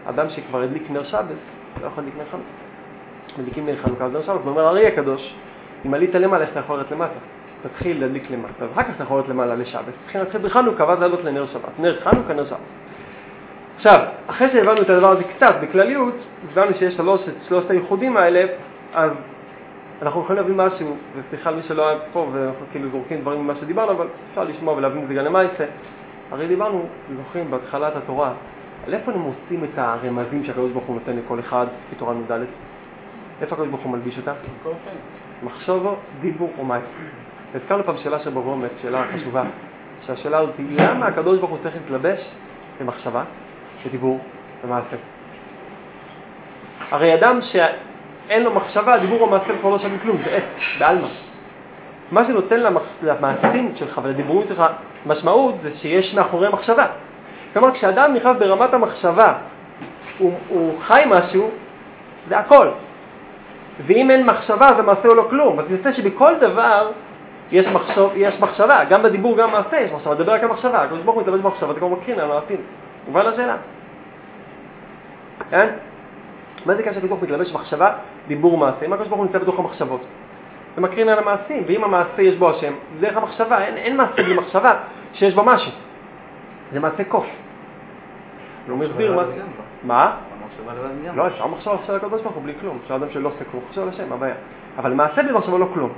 [0.07, 1.25] אדם שכבר הדליק נר שבת,
[1.83, 3.39] לא יכול להדליק נר חנוכה.
[3.39, 5.35] מדליקים נר חנוכה, אז נר שבת, ואומר הארי הקדוש,
[5.87, 7.13] אם עלית למעלה, איך אתה יכול לרדת למטה?
[7.63, 9.95] תתחיל להדליק למטה, ואחר כך אתה יכול לרדת למעלה לשבת.
[10.05, 11.79] צריכים להתחיל בחנוכה, ואז לעלות לנר שבת.
[11.79, 12.59] נר חנוכה, נר שבת.
[13.77, 16.15] עכשיו, אחרי שהבנו את הדבר הזה קצת, בכלליות,
[16.51, 18.45] הבנו שיש שלוש, שלושת הייחודים האלה,
[18.95, 19.11] אז
[20.03, 23.93] אנחנו יכולים להבין משהו, וסליחה למי שלא היה פה, ואנחנו כאילו זורקים דברים ממה שדיברנו,
[23.93, 25.65] אבל אפשר לשמוע ולהבין את זה גם למעשה.
[26.31, 26.87] הרי דיברנו,
[27.17, 28.33] זוכרים, בהתחלת התורה,
[28.87, 32.33] על איפה הם עושים את הרמזים שהקדוש ברוך הוא נותן לכל אחד בתורה נ"ד?
[33.43, 34.33] איפה הקדוש ברוך הוא מלביש אותה?
[35.43, 36.87] מחשובו, דיבור או מעשה.
[37.55, 39.43] הזכרנו פעם שאלה של ברומץ, שאלה חשובה,
[40.07, 42.31] שהשאלה הזאת היא למה הקדוש ברוך הוא צריך להתלבש
[42.81, 43.25] במחשבה,
[43.87, 44.21] בדיבור,
[44.65, 44.97] במעשה?
[46.91, 47.57] הרי אדם ש...
[48.31, 50.43] אין לו מחשבה, דיבור או מעשה כבר לא שווים כלום, זה עץ,
[50.79, 51.09] בעלמא.
[52.11, 52.61] מה שנותן
[53.03, 54.65] למעשים שלך ולדיבורים שלך
[55.07, 56.87] משמעות זה שיש מאחורי מחשבה.
[57.53, 59.33] כלומר, כשאדם נכנס ברמת המחשבה,
[60.19, 61.51] הוא, הוא חי משהו,
[62.29, 62.69] זה הכל.
[63.87, 65.59] ואם אין מחשבה, זה מעשה או לא כלום.
[65.59, 66.91] אז יוצא שבכל דבר
[67.53, 70.15] יש, מחשוב, יש מחשבה, גם בדיבור, גם במעשה יש מחשבה.
[70.15, 72.61] דבר רק על מחשבה, הקדוש ברוך הוא מתלבש במחשבה, אתה כבר מקרין על המעשים.
[73.07, 73.57] מובן לשאלה?
[75.51, 75.69] כן?
[76.67, 77.93] מה זה כאשר הוא מתלבש במחשבה,
[78.29, 78.87] דיבור מעשה?
[78.87, 80.01] אם הקדוש ברוך הוא נמצא בתוך המחשבות.
[80.77, 84.23] זה מקרין על המעשים, ואם המעשה יש בו השם, זה דרך המחשבה, אין, אין מעשה
[84.23, 84.75] בלי מחשבה
[85.13, 85.73] שיש בו משהו.
[86.73, 87.27] זה מעשה קוף.
[88.69, 89.33] הוא מסביר מה זה.
[89.83, 90.13] מה?
[91.15, 92.79] לא, אפשר מחשבה של הקדוש ברוך הוא בלי כלום.
[92.83, 94.35] אפשר אדם שלא עושה כלום, חושב על השם, מה הבעיה?
[94.79, 95.91] אבל מעשה בלי מחשבה לא כלום.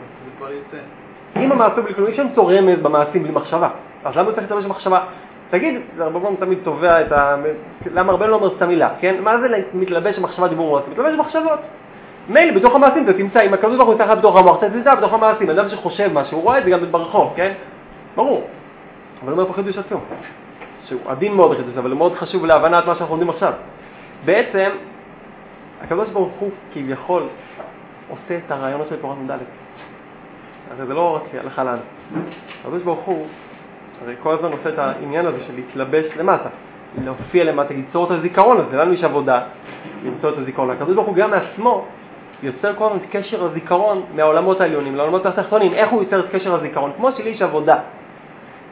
[1.36, 3.68] אם המעשה בלי כלום, אי אפשר למצוא רמז במעשים בלי מחשבה.
[4.04, 5.04] אז למה הוא צריך להתלבש במחשבה?
[5.52, 7.36] תגיד, פעמים תמיד תובע את ה...
[7.94, 9.14] למה הרבה לא אומר את המילה, כן?
[9.22, 10.92] מה זה מתלבש במחשבה דיבור מעשים?
[10.92, 11.58] מתלבש במחשבות.
[12.28, 15.12] מילא, בתוך המעשים אתה תמצא, אם הקדוש ברוך הוא יצא בתוך המוח, אתה תמצא בתוך
[15.12, 15.50] המעשים.
[15.50, 17.52] אדם שחושב משהו, הוא רואה את זה גם ברחוב, כן?
[18.16, 18.42] ברור.
[19.24, 20.00] אבל אומר פה חידוש עצום,
[20.84, 23.52] שהוא עדין מאוד החידוש, אבל הוא מאוד חשוב להבנת מה שאנחנו לומדים עכשיו.
[24.24, 24.70] בעצם,
[25.82, 27.22] הקדוש ברוך הוא כביכול
[28.08, 29.30] עושה את הרעיונות של תורת נ"ד.
[30.70, 31.82] הרי זה לא רק הלכה לנו.
[32.64, 33.26] הקדוש ברוך הוא
[34.04, 36.48] הרי כל הזמן עושה את העניין הזה של להתלבש למטה,
[37.04, 39.40] להופיע למטה, ליצור את הזיכרון הזה, לנו יש עבודה
[40.04, 40.70] למצוא את הזיכרון.
[40.70, 41.84] הקדוש ברוך הוא גם מעצמו
[42.42, 45.74] יוצר כל הזמן את קשר הזיכרון מהעולמות העליונים לעולמות התחתונים.
[45.74, 46.90] איך הוא יוצר את קשר הזיכרון?
[46.96, 47.78] כמו שלי יש עבודה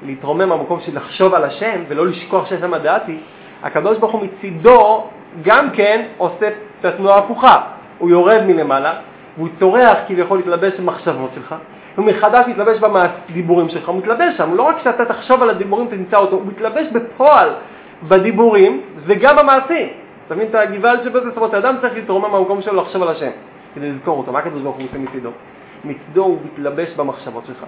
[0.03, 3.19] להתרומם מהמקום של לחשוב על השם ולא לשכוח שיש שם דעתי,
[3.63, 5.07] הקדוש ברוך הוא מצידו
[5.43, 7.61] גם כן עושה את התנועה ההפוכה.
[7.99, 8.93] הוא יורד מלמעלה,
[9.37, 11.55] והוא צורח כביכול להתלבש במחשבות שלך,
[11.97, 12.79] הוא מחדש מתלבש
[13.29, 16.87] בדיבורים שלך, הוא מתלבש שם, לא רק שאתה תחשוב על הדיבורים תמצא אותו, הוא מתלבש
[16.93, 17.49] בפועל
[18.09, 19.89] בדיבורים וגם במעשים.
[20.27, 21.29] אתה מבין את הגבעת שבזה?
[21.29, 23.31] זאת אומרת, האדם צריך להתרומם מהמקום שלו לחשוב על השם,
[23.75, 24.33] כדי לזכור אותו.
[24.33, 25.31] מה הקדוש ברוך הוא עושה מצידו?
[25.85, 27.65] מצידו הוא מתלבש במחשבות שלך,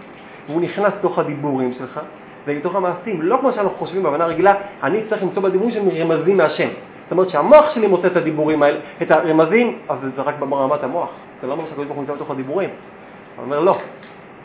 [0.49, 2.01] והוא נכנס לתוך הדיבורים שלך
[2.47, 3.23] ולתוך המעשים.
[3.23, 6.69] לא כמו שאנחנו חושבים בהבנה רגילה, אני צריך למצוא בדיבורים שלי רמזים מהשם.
[7.03, 11.09] זאת אומרת שהמוח שלי מוצא את הדיבורים האלה, את הרמזים, אז זה רק ברמת המוח.
[11.41, 12.71] זה לא אומר שהקדוש ברוך הוא נמצא בתוך הדיבורים.
[13.37, 13.79] הוא אומר לא,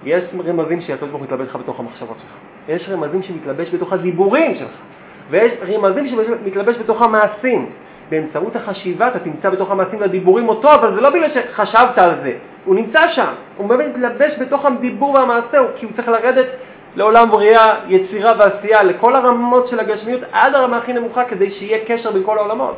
[0.03, 2.31] יש רמזים שהקדוש ברוך הוא מתלבש לך בתוך המחשבות שלך.
[2.75, 4.71] יש רמזים שמתלבש בתוך הדיבורים שלך.
[5.29, 7.69] ויש רמזים שמתלבש בתוך המעשים.
[8.09, 12.33] באמצעות החשיבה אתה תמצא בתוך המעשים והדיבורים אותו, אבל זה לא בגלל שחשבת על זה,
[12.65, 16.45] הוא נמצא שם, הוא באמת מתלבש בתוך הדיבור והמעשה, כי הוא צריך לרדת
[16.95, 22.11] לעולם בריאה, יצירה ועשייה, לכל הרמות של הגשמיות, עד הרמה הכי נמוכה, כדי שיהיה קשר
[22.11, 22.75] בין כל העולמות.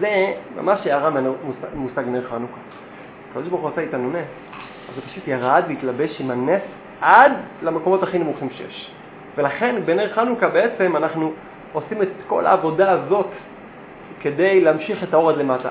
[0.00, 2.60] זה ממש הערה ממושג נר חנוכה.
[3.30, 4.26] הקדוש ברוך הוא עושה איתנו נס,
[4.88, 6.62] אז הוא פשוט ירד והתלבש עם הנס
[7.00, 8.90] עד למקומות הכי נמוכים שיש.
[9.36, 11.32] ולכן בנר חנוכה בעצם אנחנו
[11.72, 13.26] עושים את כל העבודה הזאת
[14.20, 15.70] כדי להמשיך את האור עד למטה.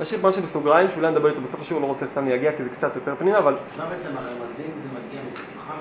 [0.00, 2.96] נשאיר משהו בסוגריים, שאולי נדבר איתו בסוף השיעור, לא רוצה סתם להגיע כי זה קצת
[2.96, 3.56] יותר פנימה, אבל...
[3.78, 5.74] מה בעצם הרמזים זה מגיע מתוכם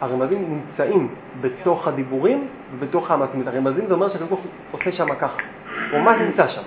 [0.00, 3.48] הרמזים נמצאים בתוך הדיבורים ובתוך המעשים.
[3.48, 5.36] הרמזים זה אומר שהקדוש ברוך הוא עושה שם ככה.
[5.90, 6.62] הוא ממש נמצא שם.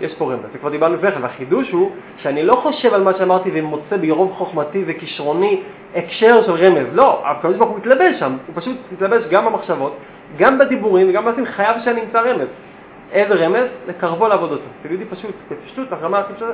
[0.00, 3.12] יש פה רמז, זה כבר דיברנו לפני כן, והחידוש הוא שאני לא חושב על מה
[3.18, 5.62] שאמרתי ומוצא ברוב חוכמתי וכישרוני
[5.96, 6.86] הקשר של רמז.
[6.92, 9.96] לא, הקדוש ברוך הוא מתלבש שם, הוא פשוט מתלבש גם במחשבות,
[10.38, 12.48] גם בדיבורים וגם במעשים, חייב שאני אמצא רמז.
[13.12, 13.68] איזה רמז?
[13.88, 14.62] לקרבו לעבודתו.
[14.82, 16.52] תגידי פשוט, בפשטות, הרמה הכי פשוטה,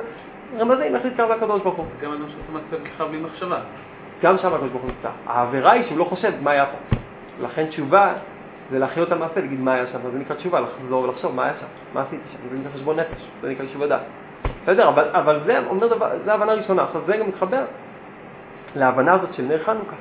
[0.59, 1.85] רמזים, איך להתקרב לקדוש ברוך הוא.
[2.01, 3.59] גם אדם שעושה מעשה בכלל בלי מחשבה.
[4.23, 5.09] גם שם הקדוש ברוך הוא נמצא.
[5.25, 6.97] העבירה היא שהוא לא חושב מה היה פה.
[7.45, 8.13] לכן תשובה
[8.71, 11.53] זה להחיות על מעשה, להגיד מה היה שם, זה נקרא תשובה, לחזור ולחשוב מה היה
[11.59, 14.01] שם, מה עשיתי שם, זה נקרא חשבון נפש, זה נקרא יישוב הדעת.
[14.63, 16.83] בסדר, אבל, אבל זה אומר דבר, זה הבנה ראשונה.
[16.83, 17.61] עכשיו זה גם מתחבר
[18.75, 19.95] להבנה הזאת של נר חנוכה.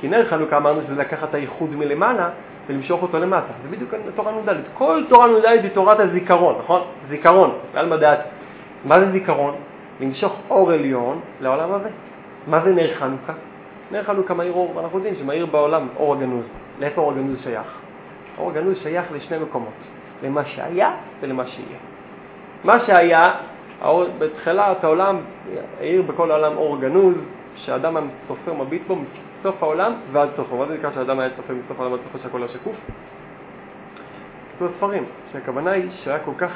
[0.00, 2.28] כי נר חנוכה אמרנו שזה לקחת את הייחוד מלמעלה
[2.68, 3.52] ולמשוך אותו למטה.
[3.62, 4.54] זה בדיוק תורה נ"ד.
[4.74, 6.82] כל תורה נ"ד היא תורת הזיכרון, נכון?
[7.08, 8.20] זיכרון, על מדעת.
[8.84, 9.54] מה זה זיכרון?
[10.00, 11.88] למשוך אור עליון לעולם הזה.
[12.46, 13.32] מה זה נר חנוכה?
[13.90, 16.44] נר חנוכה מאיר אור, ואנחנו יודעים שמאיר בעולם אור הגנוז.
[16.80, 17.66] לאיפה אור הגנוז שייך?
[18.38, 19.72] אור הגנוז שייך לשני מקומות,
[20.22, 21.78] למה שהיה ולמה שיהיה.
[22.64, 23.32] מה שהיה,
[23.80, 25.16] האור, בתחילת העולם
[25.80, 27.14] האיר בכל העולם אור גנוז,
[27.56, 30.56] שהאדם הסופר מביט בו מסוף העולם ועד סופו.
[30.56, 32.76] מה זה נקרא שהאדם היה צופה מסוף העולם ועד סופו שהכל היה שקוף?
[34.56, 36.50] כתוב ספרים, שהכוונה היא שהיה כל כך,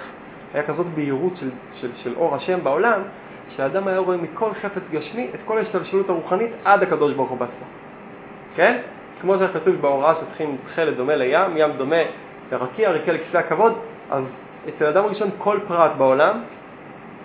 [0.54, 3.00] היה כזאת בהירות של, של, של אור השם בעולם,
[3.56, 7.66] שהאדם היה רואה מכל חפץ גשמי את כל ההשתלשלות הרוחנית עד הקדוש ברוך הוא בעצמו.
[8.54, 8.78] כן?
[9.22, 11.96] כמו שכתוב בהוראה שצריכים תכלת דומה לים, ים דומה
[12.52, 13.72] לרקיע, רקיע לכיסא הכבוד,
[14.10, 14.24] אז
[14.68, 16.42] אצל אדם ראשון כל פרט בעולם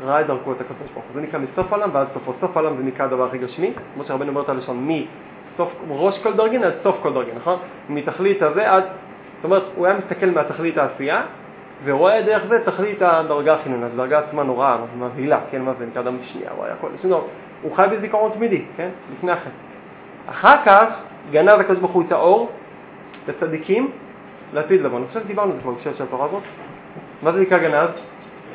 [0.05, 1.13] ראה את דרכו את הקדוש ברוך הוא.
[1.13, 2.33] זה נקרא מסוף העולם ועד סופו.
[2.41, 6.33] סוף העולם זה נקרא הדבר הכי גשמי, כמו שהרבנו אומר את הלשון, מסוף, ראש כל
[6.33, 7.59] דרגין עד סוף כל דרגין, נכון?
[7.89, 8.83] מתכלית הזה עד,
[9.35, 11.21] זאת אומרת, הוא היה מסתכל מהתכלית העשייה,
[11.83, 16.17] ורואה דרך זה תכלית הדרגה החינונית, הדרגה עצמה נוראה, מבהילה, כן, מה זה נקרא אדם
[16.23, 16.87] שנייה, הוא היה כל,
[17.61, 19.49] הוא חי בזיכרון תמידי, כן, לפני החטא.
[20.29, 20.87] אחר כך
[21.31, 22.49] גנב הקדוש ברוך הוא את האור
[23.27, 23.91] לצדיקים
[24.53, 24.97] לעתיד לבוא.
[24.97, 26.43] אני חושב שדיברנו על זה כבר בשביל של התורה הזאת.
[27.23, 27.89] מה זה נקרא גנב?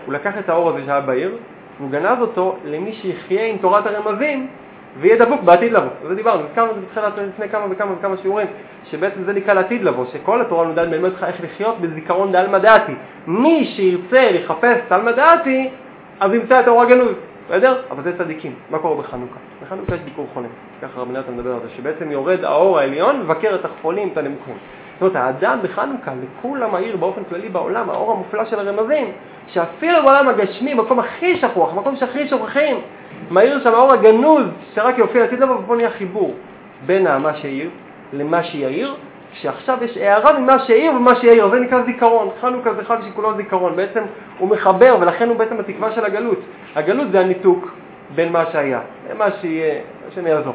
[0.07, 1.37] הוא לקח את האור הזה שהיה בעיר,
[1.79, 4.47] והוא גנב אותו למי שיחיה עם תורת הרמזים
[5.01, 5.89] ויהיה דבוק בעתיד לבוא.
[6.09, 8.47] זה דיברנו, הזכרנו את זה בתחילת לפני כמה וכמה וכמה שיעורים,
[8.91, 12.93] שבעצם זה נקרא לעתיד לבוא, שכל התורה נודעת מלמד אותך איך לחיות בזיכרון דעלמא דעתי.
[13.27, 15.71] מי שירצה לחפש תלמא דעתי,
[16.21, 17.15] אז ימצא את האור הגנוז,
[17.47, 17.83] בסדר?
[17.91, 18.55] אבל זה צדיקים.
[18.71, 19.39] מה קורה בחנוכה?
[19.63, 20.51] בחנוכה יש ביקור חולים,
[20.83, 24.55] ככה רבי נתן מדבר על זה, שבעצם יורד האור העליון ומבקר את החולים, את הנמוכים.
[25.01, 29.13] זאת אומרת, האדם בחנוכה, לכולם העיר באופן כללי בעולם, האור המופלא של הרמזים,
[29.47, 32.77] שאפילו בעולם הגשמי, מקום הכי שכוח, מקום שהכי שוכחים,
[33.31, 36.35] מאיר שם האור הגנוז, שרק יופיע לעתיד לבוא, ופה נהיה חיבור
[36.87, 37.71] בין מה שהעיר
[38.13, 38.95] למה שיעיר,
[39.33, 42.29] שעכשיו יש הערה ממה שהעיר ומה שיעיר, זה נקרא זיכרון.
[42.41, 44.03] חנוכה זה חג שכולו זיכרון, בעצם
[44.39, 46.39] הוא מחבר, ולכן הוא בעצם התקווה של הגלות.
[46.77, 47.73] הגלות זה הניתוק
[48.15, 49.75] בין מה שהיה למה שיהיה,
[50.09, 50.55] השם יעזור.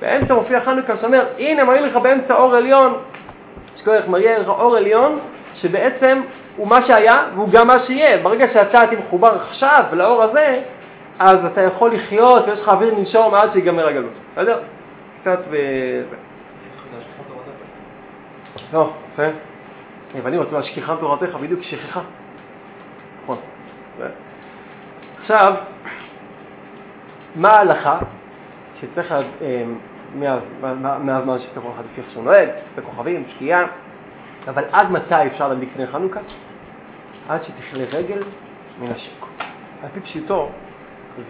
[0.00, 2.94] באמצע מופיע חנוכה שאומר, הנה מראה לך באמצע אור עליון,
[3.76, 5.18] שכוח מראה לך אור עליון,
[5.54, 6.20] שבעצם
[6.56, 8.18] הוא מה שהיה והוא גם מה שיהיה.
[8.22, 10.60] ברגע שאתה תהיה מחובר עכשיו לאור הזה,
[11.18, 14.12] אז אתה יכול לחיות ויש לך אוויר לנשום עד שיגמר הגלות.
[14.32, 14.58] בסדר?
[15.20, 15.56] קצת ו...
[18.72, 19.22] לא, יפה.
[20.14, 22.00] יוונים רצו להשכיחם תורתך, בדיוק שכחה.
[23.22, 23.36] נכון.
[25.20, 25.54] עכשיו,
[27.36, 27.98] מה ההלכה
[28.80, 29.14] שצריך
[31.00, 33.64] מהזמן שכל אחד לפי שהוא נוהג, בכוכבים, שקיעה,
[34.48, 36.20] אבל עד מתי אפשר להדליק נר חנוכה?
[37.28, 38.22] עד שתכלה רגל
[38.80, 39.28] מן השוק.
[39.82, 40.48] על פי פשיטו,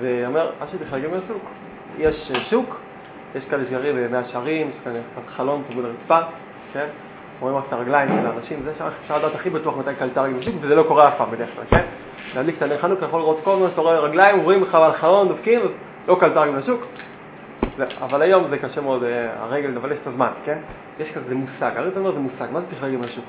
[0.01, 1.43] זה אומר עד שתכלה רגל מן השוק.
[1.99, 2.81] יש שוק,
[3.35, 5.01] יש כאלה שגרים במאה שערים, יש כאלה
[5.37, 6.19] חלון צמוד הרצפה,
[6.73, 6.87] כן?
[7.43, 10.55] רואים רק את הרגליים של האנשים, זה אפשר לדעת הכי בטוח מתי קלטה רגל בשוק,
[10.61, 11.85] וזה לא קורה אף פעם בדרך כלל, כן?
[12.35, 15.29] להדליק את הנר חנוכה, יכול לראות כל הזמן שאתה רואה רגליים, רואים לך על חלון,
[15.29, 15.61] דופקים,
[16.09, 16.81] לא קלטה רגל בשוק.
[18.01, 20.59] אבל היום זה קשה מאוד, אה, הרגל לבלס את הזמן, כן?
[20.99, 23.25] יש כזה מושג, הרי זה אומר זה מושג, מה זה תכלה רגל בשוק?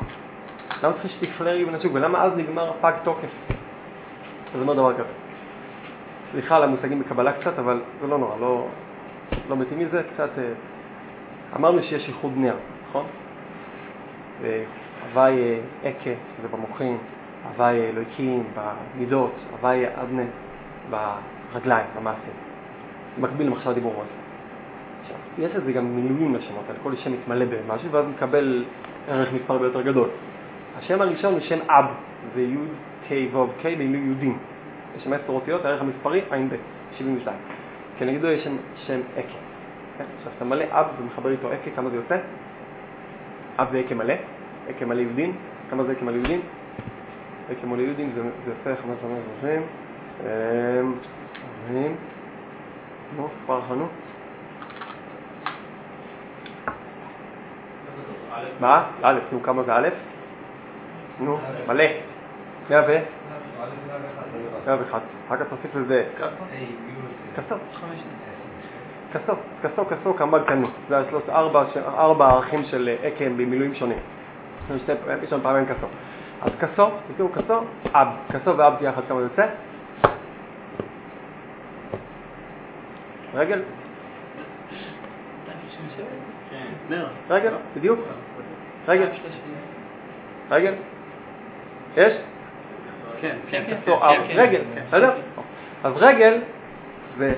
[0.83, 3.27] למה צריך שתכלה רגל בשוק, ולמה אז נגמר הפג תוקף?
[4.55, 5.03] זה אומר דבר כזה.
[6.31, 8.67] סליחה על המושגים בקבלה קצת, אבל זה לא נורא, לא,
[9.49, 10.29] לא מתים מזה, קצת...
[10.37, 10.43] אה,
[11.55, 12.55] אמרנו שיש ייחוד נר,
[12.89, 13.05] נכון?
[14.41, 16.97] הוואי אה, אקה, שזה במוחים,
[17.49, 20.23] הוואי אלוהיקים, במידות, הוואי אדנה,
[20.89, 22.33] ברגליים, במעשים.
[23.17, 24.11] מקביל למחשב דיבור מועצה.
[25.01, 28.65] עכשיו, יש לזה גם מילואים לשמות האלה, כל שם מתמלא במשהו, ואז מקבל
[29.07, 30.09] ערך מספר ביותר גדול.
[30.77, 31.85] השם הראשון הוא שם אב,
[32.35, 32.55] זה י'
[33.09, 34.37] ק' ו' ק' במילוי יהודים.
[34.97, 36.55] יש שם עשר אותיות, הערך המספרי ע"ב,
[36.97, 37.37] 72.
[37.99, 39.27] כנגדו יש שם, שם אקה.
[39.97, 40.03] כן?
[40.17, 42.17] עכשיו, אתה מלא אב ומחבר איתו אקה, כמה זה יוצא?
[43.59, 44.13] אב זה אקה מלא,
[44.69, 45.35] אקה מלא יהודים,
[45.69, 46.41] כמה זה אקה מלא יהודים?
[47.51, 49.19] אקה מלא יהודים זה, זה יוצא 500
[51.67, 51.95] 40,
[53.17, 53.87] נו, כבר חנו.
[58.59, 58.85] מה?
[59.01, 59.87] א', נו, כמה זה א'?
[61.19, 61.37] נו,
[61.67, 61.85] מלא.
[62.69, 62.97] מאה ו?
[64.65, 65.01] מאה ואחת.
[65.27, 66.05] אחר כך תוסיף לזה
[67.35, 67.55] כסו.
[69.13, 70.67] כסו, כסו, כסו, כמה קנו.
[70.89, 71.23] זה השלוש,
[71.97, 73.97] ארבע ערכים של אקם במילואים שונים.
[75.23, 75.87] יש לנו פעמים כסו.
[76.41, 77.61] אז כסו, תראו כסו,
[77.93, 78.07] אב.
[78.31, 79.45] כסו ואב יחד כמה יוצא?
[83.33, 83.61] רגל?
[87.29, 87.99] רגל, בדיוק.
[88.87, 89.07] רגל.
[90.51, 90.73] רגל?
[91.97, 92.13] יש?
[93.21, 93.93] כן, כן, כן.
[94.35, 95.11] רגל, בסדר?
[95.83, 96.39] אז רגל
[97.17, 97.33] זה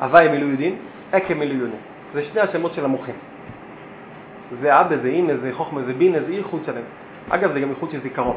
[0.00, 0.78] הוואי מילוי יהודים,
[1.12, 1.78] עקם מילוי יהודים.
[2.14, 3.14] זה שני השמות של המוחים.
[4.60, 6.84] זה אבא, זה אימא, זה חוכמה, זה בינה, זה ייחוד שלהם.
[7.28, 8.36] אגב, זה גם ייחוד של זיכרון.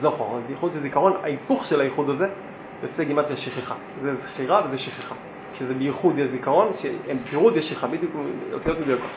[0.00, 2.26] זוכר, זה ייחוד של זיכרון, ההיפוך של הייחוד הזה
[2.82, 3.74] יוצא גימטריה שכחה.
[4.02, 5.14] זה זכירה וזה שכחה.
[5.58, 8.12] שזה בייחוד יש זיכרון, שהם פירוד יש שכחה, בדיוק
[8.52, 9.10] אותיות מדויקות.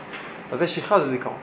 [0.52, 1.38] אז זה שכחה זה זיכרון.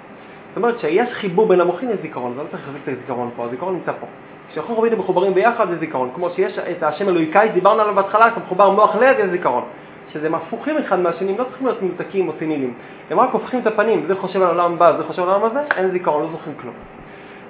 [0.49, 3.45] זאת אומרת שיש חיבור בין המוחים יש זיכרון, זה לא צריך לחזק את הזיכרון פה,
[3.45, 4.07] הזיכרון נמצא פה.
[4.51, 8.41] כשאנחנו רואים מחוברים ביחד זה זיכרון, כמו שיש את השם אלוהיקאי, דיברנו עליו בהתחלה, אתה
[8.41, 9.65] מחובר מוח לב, יש זיכרון.
[10.13, 12.75] שזה הפוכים אחד מהשני, לא צריכים להיות מנותקים או סינילים.
[13.11, 15.61] הם רק הופכים את הפנים, זה חושב על העולם הבא, זה חושב על העולם הזה,
[15.77, 16.75] אין זיכרון, לא זוכרים כלום.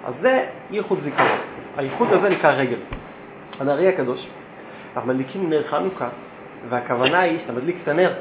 [0.06, 1.38] אז זה ייחוד זיכרון.
[1.76, 2.78] הייחוד הזה נקרא רגל.
[3.60, 4.26] הנערי הקדוש,
[4.96, 6.08] אנחנו מדליקים נר חנוכה,
[6.68, 8.12] והכוונה היא שאתה מדליק את הנר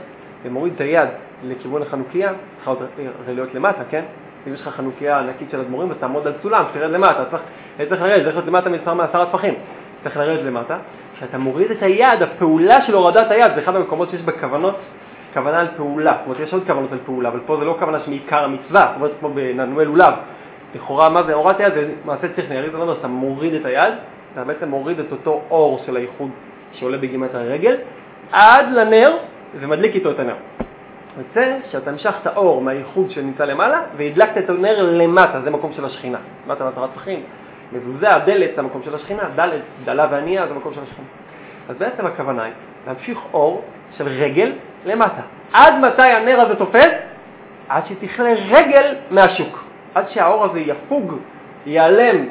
[0.44, 1.10] ומוריד את היד
[1.44, 2.72] לכיוון החנוכיה, צריכה
[3.24, 4.04] הרי להיות למטה, כן?
[4.48, 7.42] אם יש לך חנוכיה ענקית של אדמו"רים, אז תעמוד על סולם, תרד למטה, צריך,
[7.90, 9.54] צריך לרדת, צריך להיות למטה מספר מעשרה טפחים,
[10.04, 10.78] צריך לרדת למטה.
[11.20, 14.76] כשאתה מוריד את היד, הפעולה של הורדת היד, זה אחד המקומות שיש בכוונות,
[15.34, 18.00] כוונה על פעולה, זאת אומרת יש עוד כוונות על פעולה, אבל פה זה לא כוונה
[18.00, 20.14] שמעיקר המצווה, זאת אומרת כמו בננואל לולב,
[20.76, 23.94] לכאורה מה זה הורדת יד, זה מעשה טכני, הרי זה לא אתה מוריד את היד,
[24.34, 26.30] אתה בעצם מוריד את אותו אור של הייחוד
[26.72, 27.76] שעולה בגימת הרגל,
[28.32, 29.18] עד לנר
[29.60, 30.36] ומדליק איתו את הנר.
[31.18, 35.86] יוצא שאתה המשך את האור מהייחוד שנמצא למעלה והדלקת את הנר למטה, זה מקום של
[35.86, 36.18] השכינה.
[36.48, 37.20] למטה מעשרה טפחים,
[37.72, 41.08] מזוזה, הדלת זה המקום של השכינה, דלת, דלה וענייה זה המקום של השכינה.
[41.70, 42.54] אז בעצם הכוונה היא
[42.88, 43.64] להמשיך אור
[43.98, 44.54] של רגל
[44.86, 45.22] למטה.
[45.54, 46.92] עד מתי הנר הזה תופס?
[47.70, 49.64] עד שתכלה רגל מהשוק.
[49.96, 51.14] עד שהאור הזה יפוג,
[51.66, 52.26] ייעלם.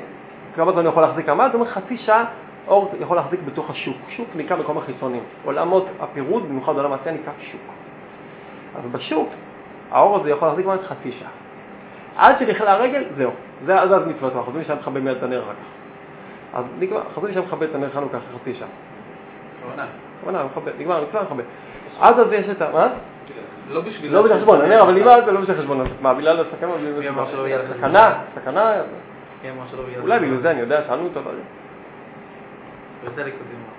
[0.56, 1.46] כמה זמן הוא יכול להחזיק עמד?
[1.46, 2.24] זאת אומרת חצי שעה
[2.68, 3.96] אור יכול להחזיק בתוך השוק.
[4.08, 5.22] שוק נקרא מקום החיצונים.
[5.44, 7.60] עולמות הפירוד, במיוחד עולם העשייה, נקרא שוק.
[8.78, 9.28] אז בשוק,
[9.90, 11.30] האור הזה יכול להחזיק מעט חצי שעה.
[12.18, 13.30] עד שנכלה הרגל, זהו.
[13.66, 16.58] זה אז מצוות, אנחנו חוזרים שם מכבה את הנר אחר כך.
[16.58, 18.68] אז נגמר, חוזרים שם מכבה את הנר חנוכה אחרי חצי שעה.
[20.22, 21.42] כוונה, מכבה, נגמר, מצווה מכבה.
[22.00, 22.70] עד אז יש את ה...
[22.72, 22.88] מה?
[23.70, 24.12] לא בשביל...
[24.12, 25.86] לא בשביל חשבון, הנר, אבל נגמר זה לא בשביל חשבון.
[26.00, 27.26] מה, בגלל הסכנה?
[27.74, 28.72] סכנה, סכנה.
[30.00, 31.20] אולי בגלל זה אני יודע, שאלנו אותו.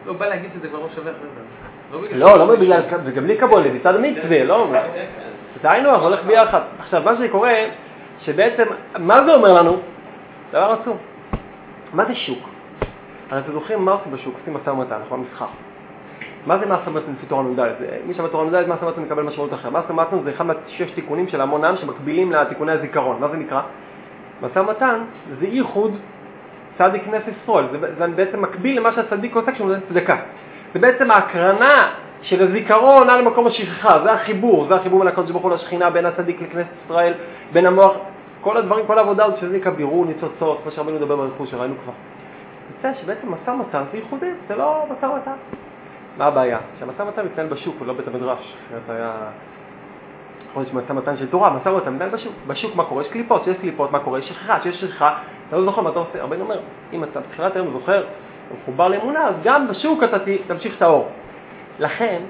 [0.06, 2.15] לא, בא להגיד שזה כבר לא שווה אחרי זה.
[2.17, 4.67] לא, לא בגלל, זה גם בלי קבולה, זה מצד המצווה, לא?
[5.62, 6.62] זה היינו, הולך ביחד.
[6.80, 7.54] עכשיו, מה שקורה,
[8.21, 8.63] שבעצם,
[8.99, 9.77] מה זה אומר לנו?
[10.49, 10.97] דבר עצום.
[11.93, 12.49] מה זה שוק?
[13.29, 14.36] הרי אתם זוכרים מה עושים בשוק?
[14.39, 15.25] עושים משא ומתן, נכון?
[15.32, 15.45] מסחר.
[16.45, 17.60] מה זה מעשה ומתן לפי תורה נ"ד?
[18.08, 19.71] מי שבא תורה נ"ד, מעשה ומתן מקבל משמעות אחרת.
[19.71, 23.17] מעשה ומתן זה אחד מהשש תיקונים של המון עם שמקבילים לתיקוני הזיכרון.
[23.19, 23.62] מה זה נקרא?
[24.41, 24.99] משא ומתן
[25.39, 25.95] זה ייחוד
[26.77, 30.17] צדיק נס ישראל, זה, זה בעצם מקביל למה שהצדיק עושה כשהוא נותן צדקה.
[30.73, 35.43] זה בעצם ההקרנה של הזיכרון על מקום השכחה, זה החיבור, זה החיבור בין הקדוש ברוך
[35.43, 37.13] הוא לשכינה, בין הצדיק לכנסת ישראל,
[37.53, 37.93] בין המוח,
[38.41, 41.93] כל הדברים, כל העבודה הזאת שזה נקרא בירור ניצוצות, כמו שהרבנו מדבר ברכוש שראינו כבר.
[42.75, 45.36] יוצא שבעצם משא ומתן זה ייחודי, זה לא משא ומתן.
[46.17, 46.58] מה הבעיה?
[46.79, 48.55] שהמשא ומתן מתנהל בשוק, הוא לא בית המדרש.
[48.67, 49.13] אחרת היה...
[50.49, 52.34] יכול להיות שמשא ומתן של תורה, משא ומתן מתנהל בשוק.
[52.47, 53.03] בשוק מה קורה?
[53.03, 54.19] יש קליפות, כשיש קליפות, מה קורה?
[54.19, 55.13] יש שכחה, כשיש שכחה,
[55.47, 56.19] אתה לא זוכר מה אתה עושה.
[56.19, 56.60] הרבנו אומר,
[56.93, 58.03] אם אתה בתחילת היום זוכר,
[58.62, 61.08] מחובר לאמונה, אז גם בשוק אתה תמשיך את האור.
[61.80, 62.22] לכן,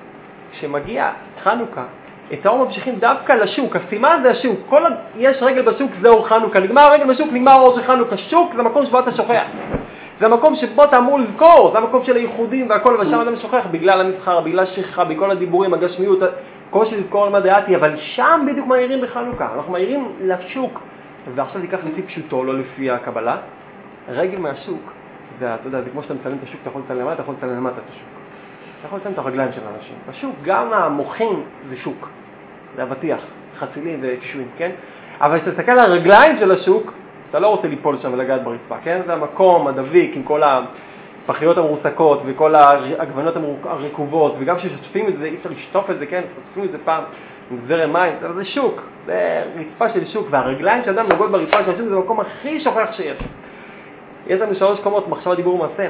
[0.52, 1.12] כשמגיע
[1.44, 1.84] חנוכה,
[2.34, 4.90] את האור ממשיכים דווקא לשוק, הסימן זה השוק, כל ה...
[5.18, 8.64] יש רגל בשוק זה אור חנוכה, נגמר הרגל בשוק, נגמר האור של חנוכה, שוק זה
[8.64, 9.46] מקום שבו אתה שוכח.
[10.20, 13.66] זה המקום שבו אתה אמור לזכור, זה המקום של הייחודים והכל, ושם אתה משוכח.
[13.72, 16.20] בגלל המסחר, בגלל שכחה, בכל הדיבורים, הגשמיות,
[16.70, 20.80] קושי לזכור על מה דעתי, אבל שם בדיוק מאירים בחנוכה, אנחנו מאירים לשוק,
[21.36, 23.38] ועכשיו תיקח לפי פשוטו, לא לפי הקבלה,
[24.10, 24.92] רגל מהשוק,
[25.40, 27.36] זה, אתה יודע, זה כמו שאתה מצלם את השוק, אתה יכול לצלם למטה, אתה יכול
[27.38, 28.19] לצלם למטה את השוק.
[28.80, 29.96] אתה יכול לצלם את הרגליים של האנשים.
[30.10, 32.10] בשוק, גם המוחים זה שוק,
[32.76, 33.20] זה אבטיח,
[33.60, 34.72] חצילים וקישואים, כן?
[35.22, 36.94] אבל כשאתה מסתכל על הרגליים של השוק,
[37.30, 39.02] אתה לא רוצה ליפול שם ולגעת ברצפה, כן?
[39.06, 45.36] זה המקום הדביק עם כל הפחיות המרוסקות וכל העגבנות הרקובות, וגם כששוטפים את זה, אי
[45.36, 46.22] אפשר לשטוף את זה, כן?
[46.36, 47.04] שוטפים את זה פעם
[47.52, 51.72] עם זרם מים, זה שוק, זה רצפה של שוק, והרגליים של אדם נוגעות ברצפה של
[51.72, 53.18] השוק זה המקום הכי שוכח שיש.
[54.28, 55.90] יש לנו שלוש קומות, מחשבה, דיבור ומעשה.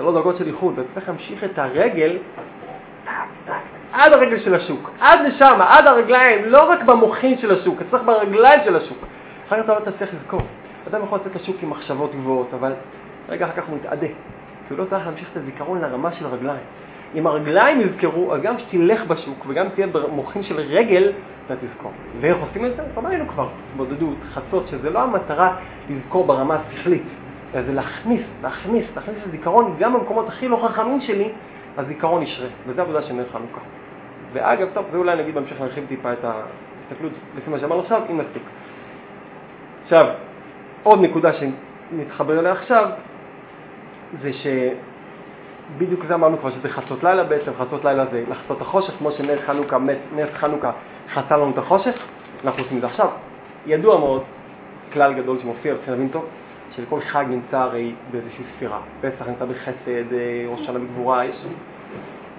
[0.00, 2.16] שלוש דרגות של איחוד, ואתה צריך להמשיך את הרגל
[3.92, 8.02] עד הרגל של השוק, עד לשם, עד הרגליים, לא רק במוחין של השוק, אתה צריך
[8.02, 8.98] ברגליים של השוק.
[9.48, 10.40] אחר כך אתה לא תצליח לזכור.
[10.88, 12.72] אדם יכול לצאת לשוק עם מחשבות גבוהות, אבל
[13.28, 14.06] רגע אחר כך הוא מתאדה.
[14.06, 16.64] כי הוא לא צריך להמשיך את הזיכרון לרמה של הרגליים.
[17.14, 21.12] אם הרגליים יזכרו, אז גם כשתלך בשוק וגם תהיה במוחין של רגל,
[21.46, 21.92] אתה תזכור.
[22.20, 22.82] ואיך עושים את זה?
[22.98, 25.56] אמרנו כבר, התמודדות, חצות, שזה לא המטרה
[25.90, 27.02] לזכור ברמה השכלית,
[27.54, 31.28] אלא זה להכניס, להכניס, להכניס את הזיכרון גם במקומות הכי לא חכמים שלי,
[31.78, 32.48] הזיכרון ישרה.
[32.66, 33.60] וזו עבודה של נר חנוכה.
[34.32, 38.20] ואגב, טוב, זה אולי נגיד בהמשך נרחיב טיפה את ההסתכלות לפי מה שאמרנו עכשיו, אם
[38.20, 38.42] נספיק.
[39.84, 40.06] עכשיו,
[40.82, 42.88] עוד נקודה שנתחבר אליה עכשיו,
[44.22, 49.12] זה שבדיוק זה אמרנו כבר שזה חצות לילה בעצם, חצות לילה זה לחצות החושך, כמו
[49.12, 49.78] שנר חנוכה,
[50.16, 50.72] נס חנוכה
[51.14, 51.94] חצה לנו את החושך,
[52.44, 53.08] אנחנו עושים את זה עכשיו.
[53.66, 54.22] ידוע מאוד,
[54.92, 56.24] כלל גדול שמופיע, צריך להבין טוב,
[56.80, 58.80] שלכל חג נמצא הרי באיזושהי ספירה.
[59.00, 61.46] פסח נמצא בחסד, אה, ראש שנה בגבורה, יש...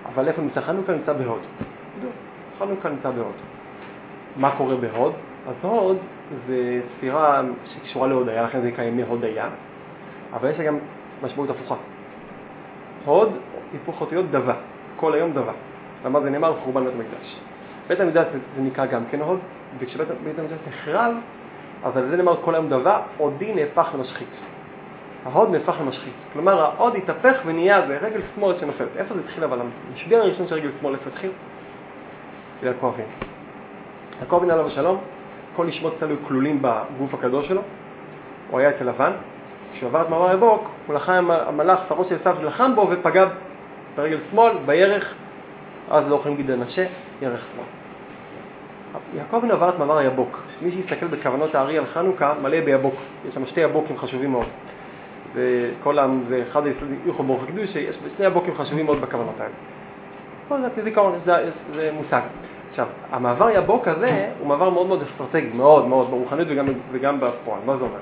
[0.06, 0.94] אבל איפה נמצא חנוכה?
[0.94, 1.42] נמצא בהוד.
[2.60, 3.34] חנוכה נמצא בהוד.
[4.36, 5.14] מה קורה בהוד?
[5.48, 5.98] אז הוד
[6.48, 9.50] זה ספירה שקשורה להודיה, לכן זה נקרא ימי הודיה,
[10.34, 10.78] אבל יש לה גם
[11.24, 11.76] משמעות הפוכה.
[13.06, 13.30] הוד,
[13.74, 14.54] היפוך אותיות דבה,
[14.96, 15.54] כל היום דבה.
[16.06, 17.40] למה זה נאמר חורבן בית המקדש.
[17.88, 18.26] בית המקדש
[18.56, 19.40] זה נקרא גם כן הוד,
[19.80, 21.14] וכשבית המקדש נחרב,
[21.84, 24.28] אז על זה נאמר כל היום דבה, עודי נהפך למשחית.
[25.26, 26.14] ההוד נהפך למשחית.
[26.34, 28.88] כלומר, ההוד התהפך ונהיה זה רגל שמאל שנופלת.
[28.98, 29.60] איפה זה התחיל אבל?
[29.92, 31.32] המשבר הראשון של רגל שמאל, איפה התחיל?
[32.64, 33.10] יעקב אבינו.
[34.20, 34.98] יעקב אבינו עליו השלום,
[35.56, 37.62] כל נשמות צלו כלולים בגוף הקדוש שלו.
[38.50, 39.12] הוא היה אצל לבן,
[39.74, 43.26] כשהוא עבר את מעבר יבוק, הוא לחם, המלאך, שרו של עשיו לחם בו ופגע
[43.96, 45.14] ברגל שמאל, בירך,
[45.90, 46.86] אז לא יכולים להגיד לנשה,
[47.22, 47.66] ירך שמאל.
[49.14, 50.38] יעקב אבינו עבר את מעבר היבוק.
[50.62, 52.96] מי שיסתכל בכוונות הארי על חנוכה, מלא ביבוק.
[53.28, 54.48] יש שם שתי יבוקים חשובים מאוד.
[55.34, 60.62] וכל העם, זה אחד היסודים, יוכל ברוך הקדוש, יש שני יבוקים חשובים מאוד בכוונות האלה.
[60.62, 62.22] זה כזיכרון, זה, זה מושג.
[62.70, 67.60] עכשיו, המעבר יבוק הזה הוא מעבר מאוד מאוד אסטרטגי, מאוד מאוד, ברוחנית וגם, וגם בפועל.
[67.66, 68.00] מה זה אומר?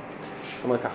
[0.56, 0.94] זאת אומרת ככה,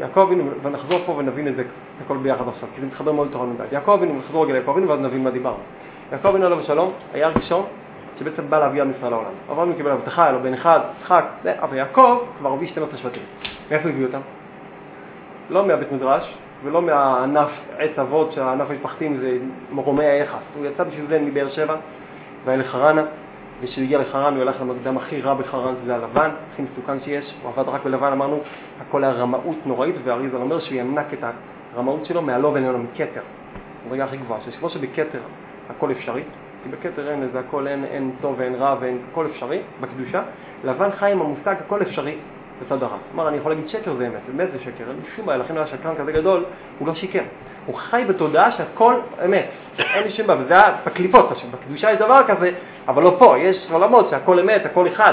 [0.00, 1.64] יעקב אבינו, ונחזור פה ונבין את זה
[2.04, 3.72] הכל ביחד עכשיו, כי זה מתחבר מאוד לתורה מדעת.
[3.72, 5.58] יעקב אבינו, נחזור רגע ליעקב אבינו ואז נבין מה דיברנו.
[6.12, 7.64] יעקב אבינו עליו השלום היה הראשון
[8.18, 9.30] שבעצם בא להביא עם ישראל לעולם.
[9.50, 13.22] אברהם קיבל הבטחה, היה לו בן אחד, יצחק, אבל יעקב כבר הביא 12 שבטים.
[13.70, 14.20] מאיפה הביא אותם?
[15.50, 17.48] לא מהבית מדרש ולא מהענף
[17.78, 19.38] עץ אבות, שהענף המשפחתים זה
[19.72, 20.38] מרומי היחס.
[20.56, 21.76] הוא יצא בשביל זה מבאר שבע
[22.44, 23.02] והיה לחרנה,
[23.60, 27.52] וכשהוא הגיע לחרן הוא הלך למקדם הכי רע בחרן, שזה הלבן, הכי מסוכן שיש, הוא
[27.56, 28.40] עבד רק בלבן, אמרנו,
[28.80, 31.24] הכל היה רמאות נוראית, והאריזל אומר שהוא ינק את
[31.74, 33.20] הרמאות שלו מהלא ואיננו מכתר.
[33.84, 35.20] המדרגה הכי גבוהה, שכמו שבכתר
[35.70, 36.22] הכל אפשרי,
[36.70, 40.22] בכתר אין איזה הכל, אין, אין טוב ואין רע ואין הכל אפשרי, בקדושה,
[40.64, 42.16] לבן חי עם המושג הכל אפשרי
[42.62, 42.96] בצד הרע.
[43.10, 45.66] כלומר, אני יכול להגיד שקר זה אמת, באמת זה שקר, אין שום בעיה, לכן היה
[45.66, 46.44] שקרן כזה גדול,
[46.78, 47.22] הוא לא שיקר.
[47.66, 49.46] הוא חי בתודעה שהכל אמת,
[49.78, 50.54] אין לי שום בעיה, וזה
[50.86, 52.50] בקליפות בקדושה יש דבר כזה,
[52.88, 55.12] אבל לא פה, יש עולמות שהכל אמת, הכל אחד.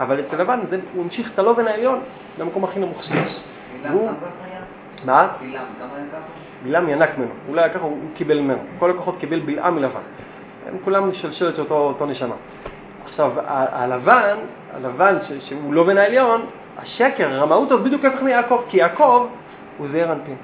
[0.00, 2.00] אבל אצל לבן זה, הוא המשיך את הלובן העליון
[2.38, 3.40] למקום הכי נמוך שיש.
[5.04, 5.28] מה?
[5.40, 6.20] בלעם, גם היה ככה?
[6.64, 8.58] בלעם ינק ממנו, אולי היה ככה הוא קיבל ממנו.
[8.78, 10.00] כל הכוחות קיבל בלעם מלבן.
[10.68, 12.34] הם כולם שלשלת של אותו, אותו נשמה.
[13.04, 14.36] עכשיו, הלבן,
[14.74, 16.46] הלבן ש- שהוא לא בן העליון,
[16.78, 19.26] השקר, הרמאות הזאת בדיוק הפך מיעקב, כי יעקב
[19.78, 20.36] הוא זעיר אנפין.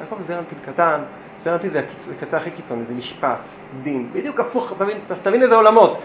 [0.00, 1.00] יעקב זה זעיר אנפין קטן,
[1.44, 1.82] זעיר אנפין זה
[2.18, 3.38] הקצה הכי קיצוני, זה משפט,
[3.82, 6.00] דין, בדיוק הפוך, תבין, תבין איזה עולמות.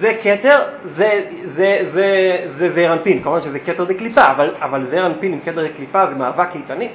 [0.00, 0.62] זה כתר,
[0.96, 6.14] זה, זעיר אנפין, כמובן שזה כתר דקליפה, אבל, אבל זעיר אנפין עם כתר דקליפה זה
[6.14, 6.88] מאבק איתני.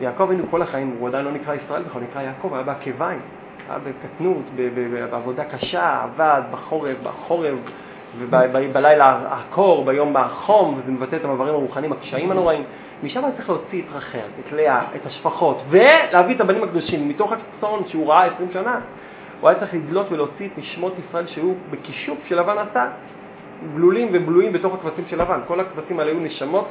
[0.00, 3.18] יעקב היינו כל החיים, הוא עדיין לא נקרא ישראל בכלל, נקרא יעקב, היה בעקביים,
[3.68, 4.44] היה בקטנות,
[5.10, 7.54] בעבודה קשה, עבד בחורף, בחורף,
[8.18, 12.62] ובלילה הקור, ביום החום, וזה מבטא את המעברים הרוחניים, הקשיים הנוראים.
[13.02, 17.08] משם צריך להוציא את רחל, את לאה, את השפחות, ולהביא את הבנים הקדושים.
[17.08, 18.80] מתוך הצאן שהוא ראה 20 שנה,
[19.40, 22.86] הוא היה צריך לדלות ולהוציא את נשמות ישראל שהיו בכישוף שלבן עשה,
[23.74, 25.40] גלולים ובלויים בתוך הכבשים של לבן.
[25.46, 26.68] כל הכבשים האלה היו נשמות,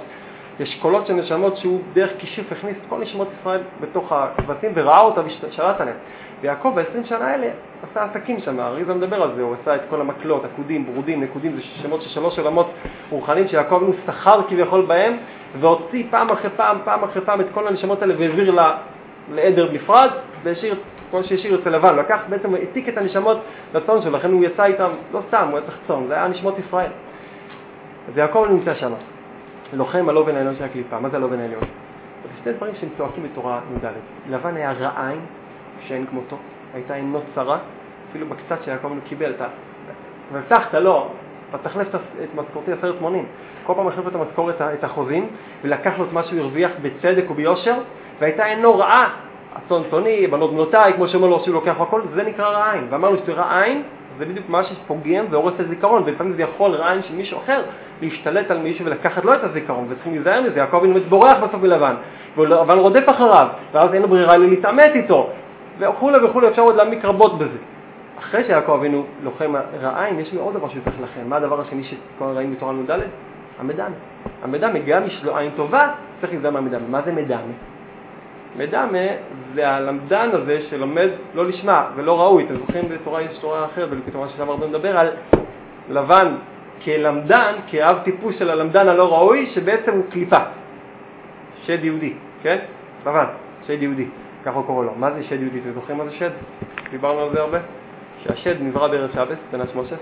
[0.59, 4.99] יש קולות של נשמות שהוא דרך כישוף הכניס את כל נשמות ישראל בתוך הכבשים וראה
[4.99, 5.97] אותה ושלט עליהם.
[6.43, 7.47] ויעקב ב-20 שנה האלה
[7.91, 11.55] עשה עסקים שם, אריזה מדבר על זה, הוא עשה את כל המקלות, עקודים, ברודים, נקודים,
[11.55, 12.71] זה שמות של שלוש עולמות
[13.09, 15.17] רוחניים שיעקב נו שכר כביכול בהם,
[15.59, 18.55] והוציא פעם אחרי פעם, פעם אחרי פעם את כל הנשמות האלה והעביר
[19.31, 20.09] לעדר נפרד,
[20.43, 20.75] והשאיר,
[21.11, 23.37] כמו שהשאיר אצל לבן, לקח בעצם, העתיק את הנשמות
[23.73, 26.55] לצאן שלו, לכן הוא יצא איתם, לא סתם, הוא היה צריך צאן, זה היה נשמות
[26.67, 26.91] ישראל.
[28.09, 28.91] אז יעקב נמצא שם,
[29.73, 31.63] לוחם על אובן העליון של הקליפה, מה זה על אובן העליון?
[32.23, 33.91] זה שני דברים שהם צועקים בתורה י"ד.
[34.29, 35.21] לבן היה רעיים,
[35.87, 36.35] שאין כמותו,
[36.73, 37.57] הייתה עינו צרה,
[38.09, 39.45] אפילו בקצת שיעקב קיבל, אתה
[40.31, 41.07] והבטחת, לא,
[41.49, 43.25] אתה תחלף את משכורתי עשרת מונים.
[43.63, 45.27] כל פעם החליף את המשכורת, את החוזים,
[45.63, 47.75] ולקח לו את מה שהוא הרוויח בצדק וביושר,
[48.19, 49.09] והייתה עינו רעה,
[49.53, 52.87] אסון צוני, בנות בנותיי, כמו שאומר לו שהוא לוקח הכל, זה נקרא רע עין.
[52.89, 53.83] ואמרנו שרע עין
[54.17, 57.61] זה בדיוק מה שפוגם והורס את הזיכרון, ולפעמים זה יכול רע עין של מישהו אחר
[58.01, 61.95] להשתלט על מישהו ולקחת לו את הזיכרון, וצריכים להיזהר מזה, יעקב אבינו בורח בסוף מלבן,
[62.37, 65.29] אבל רודף אחריו, ואז אין לו ברירה אלא להתעמת איתו,
[65.79, 67.57] וכולי וכולי, אפשר עוד להעמיק רבות בזה.
[68.19, 71.29] אחרי שיעקב אבינו לוחם רעיים, יש לי עוד דבר שצריך לכם.
[71.29, 71.83] מה הדבר השני
[72.19, 72.99] שראינו בתורה נ"ד?
[73.59, 73.95] המדמה.
[74.43, 76.87] המדמה, גם יש לו עין טובה, צריך להיזהר מהמדמה.
[76.89, 77.53] מה זה מדמה?
[78.57, 78.97] מדמה
[79.53, 82.43] זה הלמדן הזה שלומד לא לשמה ולא ראוי.
[82.43, 85.09] אתם זוכרים בתורה יש תורה אחרת, בתורה ששם הרבה מדבר על
[85.89, 86.35] לבן
[86.85, 90.39] כלמדן, כאב טיפוס של הלמדן הלא ראוי, שבעצם הוא קליפה.
[91.63, 92.13] שד יהודי,
[92.43, 92.57] כן?
[93.05, 93.25] לבן,
[93.67, 94.05] שד יהודי.
[94.45, 94.91] ככה הוא קורא לו.
[94.97, 95.59] מה זה שד יהודי?
[95.59, 96.31] אתם זוכרים מה זה שד?
[96.91, 97.59] דיברנו על זה הרבה.
[98.23, 99.99] שהשד נברא בערב שבס, בן השמושס,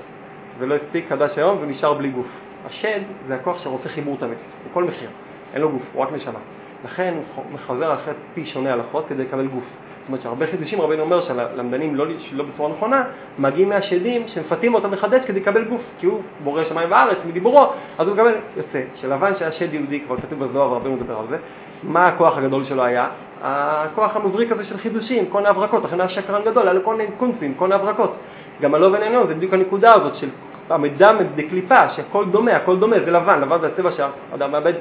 [0.59, 2.25] ולא הספיק חדש היום ונשאר בלי גוף.
[2.65, 4.37] השד זה הכוח שרוצה חיבור תמיד,
[4.69, 5.09] בכל מחיר.
[5.53, 6.39] אין לו גוף, הוא רק נשמה.
[6.85, 9.63] לכן הוא מחזר אחרי פי שונה הלכות כדי לקבל גוף.
[9.63, 13.03] זאת אומרת שהרבה חידושים רבינו אומר שלמדנים לא, לא בצורה נכונה,
[13.39, 17.65] מגיעים מהשדים שמפתים אותם לחדש כדי לקבל גוף, כי הוא בורא שמיים וארץ מדיבורו,
[17.97, 18.81] אז הוא מקבל, יוצא.
[18.95, 21.37] שלבן שהיה שד יהודי, כבר כתוב בזוהר והרבה מדבר על זה,
[21.83, 23.09] מה הכוח הגדול שלו היה?
[23.41, 27.09] הכוח המבריק הזה של חידושים, כל ההברקות, לכן היה שקרן גדול, היה לו כל מיני
[27.17, 28.13] קונצים, כל ההברקות.
[28.61, 30.29] גם הלא עינינו זה בדיוק הנקודה הזאת של
[30.69, 34.73] המידע דקליפה, שהכל דומה, הכל דומה, זה לבן, לבן זה הצבע שהאדם מאבד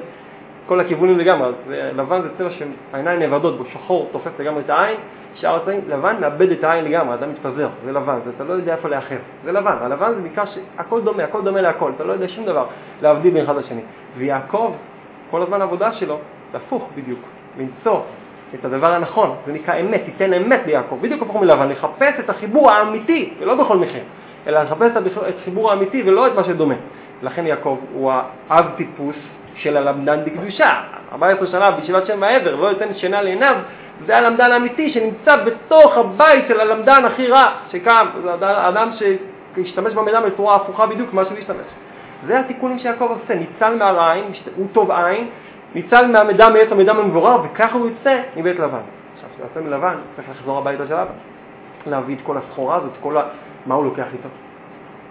[0.67, 1.53] כל הכיוונים לגמרי, אז
[1.95, 4.97] לבן זה צבע שהעיניים נאבדות בו, שחור תופס לגמרי את העין,
[5.35, 8.73] שאר הצבעים, לבן מאבד את העין לגמרי, האדם מתפזר, זה לבן, זה, אתה לא יודע
[8.75, 12.27] איפה לאחר, זה לבן, הלבן זה נקרא שהכל דומה, הכל דומה להכל, אתה לא יודע
[12.27, 12.65] שום דבר
[13.01, 13.81] להבדיל בין אחד לשני.
[14.17, 14.73] ויעקב,
[15.31, 16.17] כל הזמן העבודה שלו,
[16.51, 17.19] זה הפוך בדיוק,
[17.59, 18.01] למצוא
[18.59, 22.71] את הדבר הנכון, זה נקרא אמת, תיתן אמת ליעקב, בדיוק הפוך מלבן, לחפש את החיבור
[22.71, 24.03] האמיתי, ולא בכל מחיר,
[24.47, 26.75] אלא לחפש את החיבור האמיתי ולא את מה שדומה.
[27.23, 28.11] לכן יעקב הוא
[28.49, 29.15] האב טיפוס
[29.55, 30.81] של הלמדן בקדושה.
[31.13, 33.55] 14 שנה בישיבת שם העבר, לא ייתן שינה לעיניו,
[34.05, 38.05] זה הלמדן האמיתי שנמצא בתוך הבית של הלמדן הכי רע שקם,
[38.39, 38.89] זה האדם
[39.55, 41.65] שהשתמש במידע בצורה הפוכה בדיוק מה שהוא השתמש.
[42.27, 44.23] זה התיקונים שיעקב עושה, ניצל מהרעין,
[44.55, 45.27] הוא טוב עין,
[45.75, 48.77] ניצל מהמידע מעץ המידע מבורר, וככה הוא יוצא מבית לבן.
[49.13, 51.11] עכשיו, כשהוא יוצא מלבן, צריך לחזור הביתה של אבא,
[51.87, 53.23] להביא את כל הסחורה הזאת, כל ה...
[53.65, 54.29] מה הוא לוקח איתו?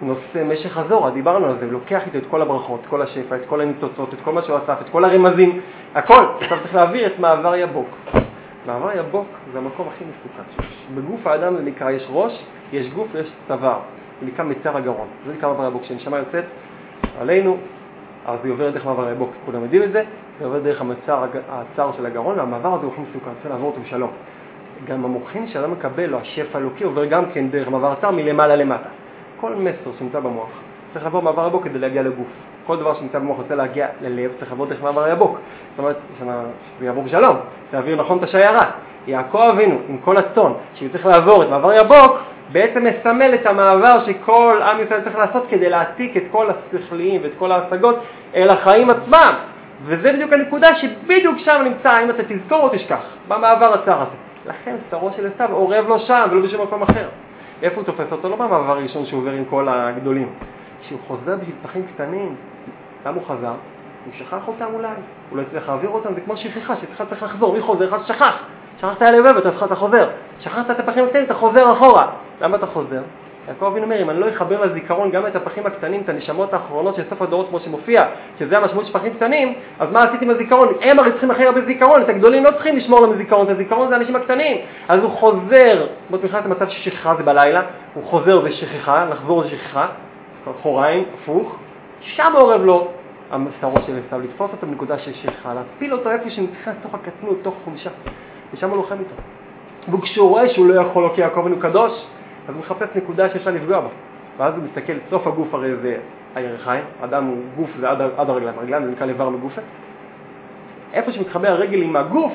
[0.01, 3.35] נושא משך הזוהר, דיברנו על זה, הוא לוקח איתו את כל הברכות, את כל השפע,
[3.35, 5.59] את כל הניצוצות, את כל מה שהוא אסף, את כל הרמזים,
[5.95, 6.25] הכל.
[6.41, 7.87] עכשיו צריך להעביר את מעבר יבוק.
[8.65, 10.63] מעבר יבוק זה המקום הכי מסוכן.
[10.95, 13.79] בגוף האדם זה נקרא, יש ראש, יש גוף ויש צוואר.
[14.21, 15.07] זה נקרא מצר הגרון.
[15.25, 15.81] זה נקרא מעבר יבוק.
[15.81, 16.45] כשנשמה יוצאת
[17.19, 17.57] עלינו,
[18.25, 19.29] אז היא עוברת דרך מעבר יבוק.
[19.45, 20.03] כולם יודעים את זה,
[20.41, 23.81] היא עוברת דרך המצר, הצר של הגרון, והמעבר הזה הוא הכי מסוכן, צריך לעבור אותו
[23.81, 24.09] בשלום.
[24.87, 28.89] גם המוחין שאדם מקבל, או השפע האלוקי, עובר גם כן דרך מעבר צר מלמעלה למטה.
[29.41, 30.49] כל מסר שנמצא במוח
[30.93, 32.27] צריך לעבור מעבר יבוק כדי להגיע לגוף.
[32.65, 35.37] כל דבר שנמצא במוח רוצה להגיע ללב, צריך לעבור דרך מעבר יבוק.
[35.69, 37.35] זאת אומרת, שזה יעבור בשלום,
[37.73, 38.71] להעביר נכון את השיירה.
[39.07, 42.17] יעקב אבינו, עם כל הצאן, שהוא צריך לעבור את מעבר יבוק,
[42.51, 47.31] בעצם מסמל את המעבר שכל עם ישראל צריך לעשות כדי להעתיק את כל השכליים ואת
[47.39, 47.95] כל ההשגות
[48.35, 49.33] אל החיים עצמם.
[49.83, 54.15] וזה בדיוק הנקודה שבדיוק שם נמצא, אם אתה תזכור או תשכח, במעבר הצר הזה.
[54.45, 57.07] לכן שרו של עשיו אורב לו שם ולא בשום מקום אחר.
[57.63, 58.29] איפה הוא תופס אותו?
[58.29, 60.29] לא במעבר הראשון שהוא עובר עם כל הגדולים.
[60.81, 62.35] כשהוא חוזר בשביל פחים קטנים,
[63.05, 63.53] למה הוא חזר?
[64.05, 64.87] הוא שכח אותם אולי,
[65.29, 67.89] הוא לא הצליח להעביר אותם, זה כמו שכחה, שצריך צריך לחזור, מי חוזר?
[67.89, 68.35] אחד שכח,
[68.77, 70.09] שכחת אלה ובב, אתה חוזר.
[70.39, 72.07] שכחת את הפחים הקטנים, אתה חוזר אחורה.
[72.41, 73.01] למה אתה חוזר?
[73.51, 76.95] יעקב אבינו אומר, אם אני לא אחבר לזיכרון גם את הפחים הקטנים, את הנשמות האחרונות
[76.95, 78.05] של סוף הדורות כמו שמופיע,
[78.39, 80.67] שזה המשמעות של פחים קטנים, אז מה עשיתי עם הזיכרון?
[80.81, 83.87] הם הרי צריכים הכי הרבה זיכרון, את הגדולים לא צריכים לשמור להם זיכרון, את הזיכרון
[83.87, 84.57] זה האנשים הקטנים.
[84.87, 87.61] אז הוא חוזר, כמו מבחינת המצב של שכחה זה בלילה,
[87.93, 89.87] הוא חוזר ושכחה, לחזור לשכחה,
[90.61, 91.55] חוריים, הפוך,
[92.01, 92.87] שם עורב לו
[93.31, 97.55] המסתרות של עשיו, לתפוס אותו בנקודה של שכחה, להפיל אותו איפה שנכנס תוך הקטנות, תוך
[97.63, 97.89] חומשה,
[98.53, 99.97] ושם הוא לוחם איתו.
[99.97, 102.05] וכשהוא רואה שהוא לא יכול כי יעקב אבינו קדוש,
[102.47, 103.87] אז הוא מחפש נקודה שאפשר לפגוע בה.
[104.37, 105.97] ואז הוא מסתכל, סוף הגוף הרי זה
[106.35, 109.61] הירכיים, אדם הוא גוף זה עד, עד הרגליים, הרגליים זה נקרא לבר מגופה.
[110.93, 112.33] איפה שמתחבא הרגל עם הגוף,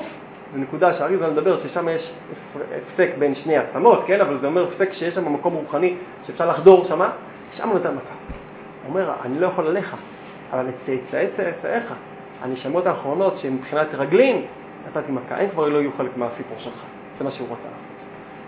[0.53, 2.11] זו נקודה שהאריזה מדבר ששם יש
[2.55, 4.21] הפסק בין שני עצמות, כן?
[4.21, 5.95] אבל זה אומר הפסק שיש שם מקום רוחני
[6.27, 7.01] שאפשר לחדור שם,
[7.57, 8.15] שם נותן מכה.
[8.83, 9.95] הוא אומר, אני לא יכול עליך,
[10.53, 11.93] אבל את צאצאי צאצאיך,
[12.41, 14.45] הנשמות האחרונות שמבחינת רגלים,
[14.87, 16.83] נתתי מכה, הם כבר לא יהיו חלק מהסיפור שלך.
[17.17, 17.96] זה מה שהוא רוצה לעשות.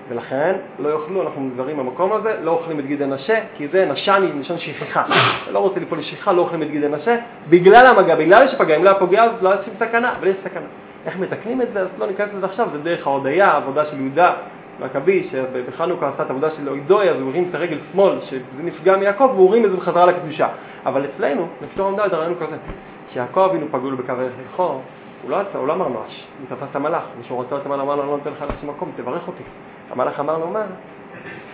[0.09, 4.31] ולכן לא יאכלו, אנחנו נזהרים במקום הזה, לא אוכלים את גיד הנשה, כי זה נשני,
[4.35, 5.03] נשון שכחה.
[5.51, 7.15] לא רוצה ליפול לשכחה, לא אוכלים את גיד הנשה,
[7.49, 10.65] בגלל המגע, בגלל שפגע, אם לא היה פוגע אז לא היה סכנה, אבל יש סכנה.
[11.05, 11.81] איך מתקנים את זה?
[11.81, 14.33] אז לא ניכנס לזה עכשיו, זה דרך ההודיה, עבודה של יהודה
[14.79, 18.97] מכבי, שבחנוכה עשה את העבודה של אוידוי, אז הוא הרים את הרגל שמאל, שזה נפגע
[18.97, 20.47] מיעקב, והוא הרים את זה בחזרה לקדושה.
[20.85, 22.55] אבל אצלנו, לפתור עמדה את הרעיון כזה,
[23.13, 24.79] שיעקב אבינו פגעו לו בקו יריחו,
[25.23, 27.81] הוא לא עשה, הוא לא אמר נואש, הוא תפס את המלאך, וכשהוא רצה את המלאך,
[27.81, 29.43] אמר לו, אני לא נותן לך לשום מקום, תברך אותי.
[29.91, 30.61] המלאך אמר לו, מה?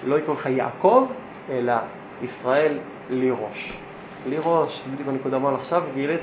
[0.04, 1.08] לא יקרא לך יעקב,
[1.50, 1.74] אלא
[2.22, 2.78] ישראל
[3.10, 3.74] לי ראש.
[4.26, 4.38] לי
[4.94, 6.22] בדיוק הנקודה אמרנו עכשיו, גילית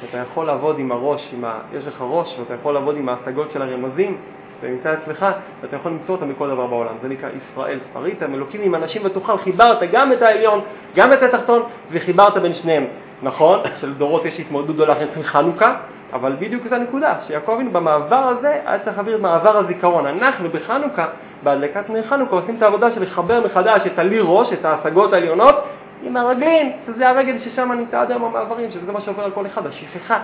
[0.00, 1.58] שאתה יכול לעבוד עם הראש, עם ה...
[1.72, 4.16] יש לך ראש, ואתה יכול לעבוד עם ההשגות של הרמזים,
[4.62, 5.26] זה נמצא אצלך,
[5.60, 6.94] ואתה יכול למצוא אותם בכל דבר בעולם.
[7.02, 10.60] זה נקרא ישראל ספרית, אלוקים עם אנשים ותוכל, חיברת גם את העליון,
[10.94, 12.84] גם את התחתון, וחיברת בין שניהם.
[13.22, 15.76] נכון, של דורות יש התמודדות גדולה, צריכים חנוכה,
[16.12, 20.06] אבל בדיוק זו הנקודה, שיעקב אבינו במעבר הזה היה צריך להעביר את מעבר הזיכרון.
[20.06, 21.06] אנחנו בחנוכה,
[21.42, 25.54] בהדלקת נר חנוכה, עושים את העבודה של לחבר מחדש את הלי ראש, את ההשגות העליונות,
[26.02, 29.66] עם הרגלים, שזה הרגל ששם נמצא עד היום המעברים, שזה מה שעובר על כל אחד,
[29.66, 30.18] השכחה.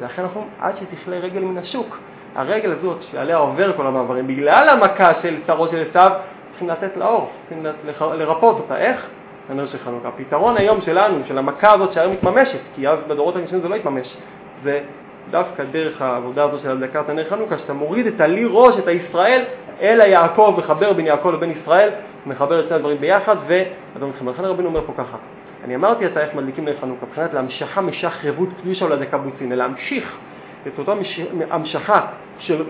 [0.00, 1.98] ולכן אנחנו, עד שתכלה רגל מן השוק,
[2.34, 6.10] הרגל הזאת שעליה עובר כל המעברים, בגלל המכה של שרו של עשיו,
[6.50, 7.66] צריכים לתת לאור, צריכים
[8.14, 8.76] לרפות אותה.
[8.76, 9.06] איך?
[9.50, 10.08] הנר של חנוכה.
[10.08, 14.16] הפתרון היום שלנו, של המכה הזאת שהיום מתממשת, כי אז בדורות הראשונים זה לא יתממש,
[14.62, 14.80] זה
[15.30, 19.44] דווקא דרך העבודה הזו של הדלקת הנר חנוכה, שאתה מוריד את הלי ראש, את הישראל,
[19.80, 21.90] אל היעקב, מחבר בין יעקב לבין ישראל,
[22.26, 24.32] מחבר את שני הדברים ביחד, ואדון חמר.
[24.32, 25.16] לכן רבינו אומר פה ככה,
[25.64, 30.16] אני אמרתי אתה איך מדליקים נר חנוכה, מבחינת להמשכה משך רבות קדושה בוצין, אלא להמשיך
[30.66, 30.92] את אותה
[31.50, 32.00] המשכה
[32.38, 32.64] של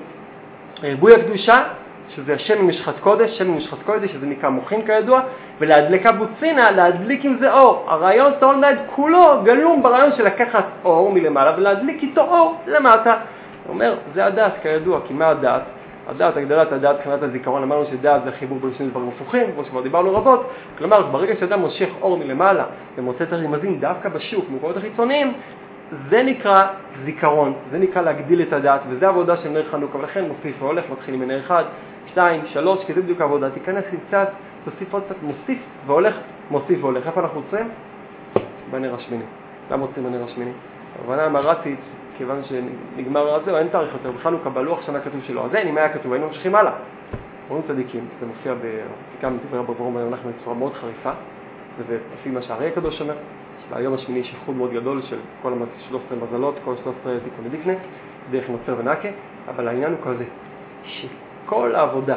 [0.82, 1.62] ריבוי הקדושה,
[2.08, 5.20] שזה השם ממשחת קודש, שם ממשחת קודש, שזה נקרא מוחין כידוע,
[5.58, 7.84] ולהדלקה בוצינה, להדליק עם זה אור.
[7.88, 13.16] הרעיון העולם כולו גלום ברעיון של לקחת אור מלמעלה ולהדליק איתו אור למטה.
[13.66, 15.62] הוא אומר, זה הדת כידוע, כי מה הדת?
[16.08, 19.82] הדת, הגדלת הדת מבחינת הזיכרון, אמרנו שדת זה חיבור בין שני דברים הפוכים, כמו שכבר
[19.82, 22.64] דיברנו רבות, כלומר, ברגע שאדם מושך אור מלמעלה
[22.98, 25.32] ומוצא את הרמזים דווקא בשוק, במקומות החיצוניים,
[26.10, 26.66] זה נקרא
[27.04, 31.20] זיכרון, זה נקרא להגדיל את הדת, וזה עבודה של נר חנוכה, ולכן מוסיף והולך, מתחילים
[31.20, 31.64] מנר אחד,
[32.10, 34.28] שתיים, שלוש, כי זה בדיוק העבודה, תיכנס עם קצת,
[34.64, 36.14] תוסיף עוד קצת, מוסיף והולך,
[36.50, 37.06] מוסיף והולך.
[37.06, 37.68] איפה אנחנו עוצרים?
[38.70, 39.24] בנר השמיני.
[39.70, 40.50] למה עוצרים בנר השמיני?
[41.04, 41.78] הבנה המרתית,
[42.18, 45.44] כיוון שנגמר זה, אין תאריך יותר, בחנוכה בלוח שנה כתוב שלא.
[45.44, 46.72] אז אין, אם היה כתוב, היינו ממשיכים הלאה.
[47.48, 51.10] רואים צדיקים, זה מופיע בפסיקה מדברי רבי אברהם אנחנו בצורה מאוד חריפה,
[51.78, 53.14] וזה לפי מה שהארי הקדוש אומר,
[53.74, 55.52] ביום השמיני יש איחוד מאוד גדול של כל
[55.88, 57.72] 13 מזלות, כל 13 תיקוני דיקנה,
[58.30, 59.08] דרך נוצר ונקה,
[59.48, 60.24] אבל העניין הוא כזה,
[61.48, 62.16] שכל העבודה,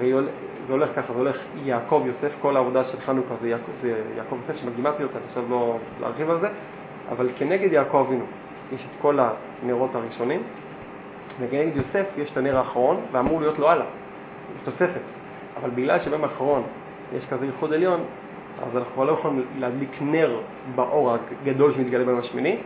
[0.00, 4.36] זה הולך ככה, זה הולך יעקב יוסף, כל העבודה של חנוכה זה יעקב, זה יעקב
[4.36, 6.48] יוסף שמקדימתי אותה, עכשיו לא להרחיב על זה,
[7.12, 8.24] אבל כנגד יעקב אבינו
[8.72, 9.18] יש את כל
[9.62, 10.42] הנרות הראשונים,
[11.40, 13.86] וכנגד יוסף יש את הנר האחרון, ואמור להיות לו הלאה,
[14.56, 15.00] יש תוספת,
[15.60, 16.62] אבל בגלל שביום האחרון
[17.16, 18.00] יש כזה ייחוד עליון,
[18.62, 20.40] אז אנחנו לא יכולים להדליק נר
[20.74, 22.56] באור הגדול שמתגלה ביום השמיני,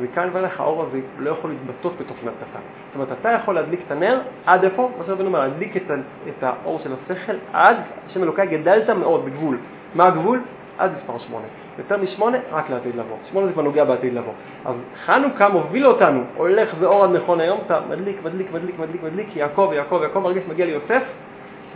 [0.00, 2.60] וכאן ואילך האור הזה לא יכול להתבטאות בתוכנת קטן.
[2.86, 4.90] זאת אומרת, אתה יכול להדליק את הנר עד איפה?
[4.98, 5.82] מה שרבנו אומר, להדליק את,
[6.28, 7.76] את האור של השכל עד
[8.06, 9.58] השם אלוקי גדלת מאוד בגבול.
[9.94, 10.40] מה הגבול?
[10.78, 11.44] עד מספר שמונה.
[11.78, 13.16] יותר משמונה, רק לעתיד לבוא.
[13.30, 14.32] שמונה זה כבר נוגע בעתיד לבוא.
[14.64, 14.74] אז
[15.04, 19.70] חנוכה מוביל אותנו, הולך ואור עד נכון היום, אתה מדליק, מדליק, מדליק, מדליק, מדליק, יעקב,
[19.74, 21.02] יעקב, יעקב, ברגע שמגיע ליוסף,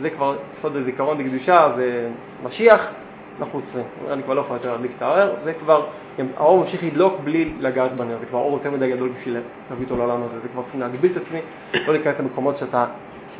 [0.00, 2.08] זה כבר סוד הזיכרון בקדושה, זה
[2.44, 2.86] משיח,
[3.40, 3.84] עוצרים.
[4.10, 5.86] אני כבר לא יכול יותר להדליק את האור, זה כבר,
[6.36, 9.36] האור ממשיך לדלוק בלי לגעת בנר, זה כבר אור יותר מדי גדול בשביל
[9.70, 11.38] להביא אותו לעולם הזה, זה כבר צריכים להגביל את עצמי,
[11.86, 12.84] לא להיכנס למקומות שאתה,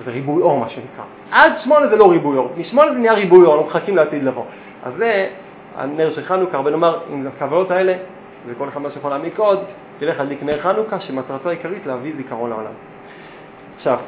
[0.04, 1.04] זה ריבוי אור מה שנקרא.
[1.30, 4.44] עד שמונה זה לא ריבוי אור, משמונה זה נהיה ריבוי אור, אנחנו מחכים לעתיד לבוא.
[4.84, 5.28] אז זה
[5.76, 7.94] הנר של חנוכה, הרבה נאמר, עם הכוונות האלה,
[8.46, 9.58] וכל אחד מה שיכול להעמיק עוד,
[9.98, 12.72] תלך להדליק נר חנוכה, שמטרתו העיקרית להביא זיכרון לעולם.
[13.76, 13.98] עכשיו,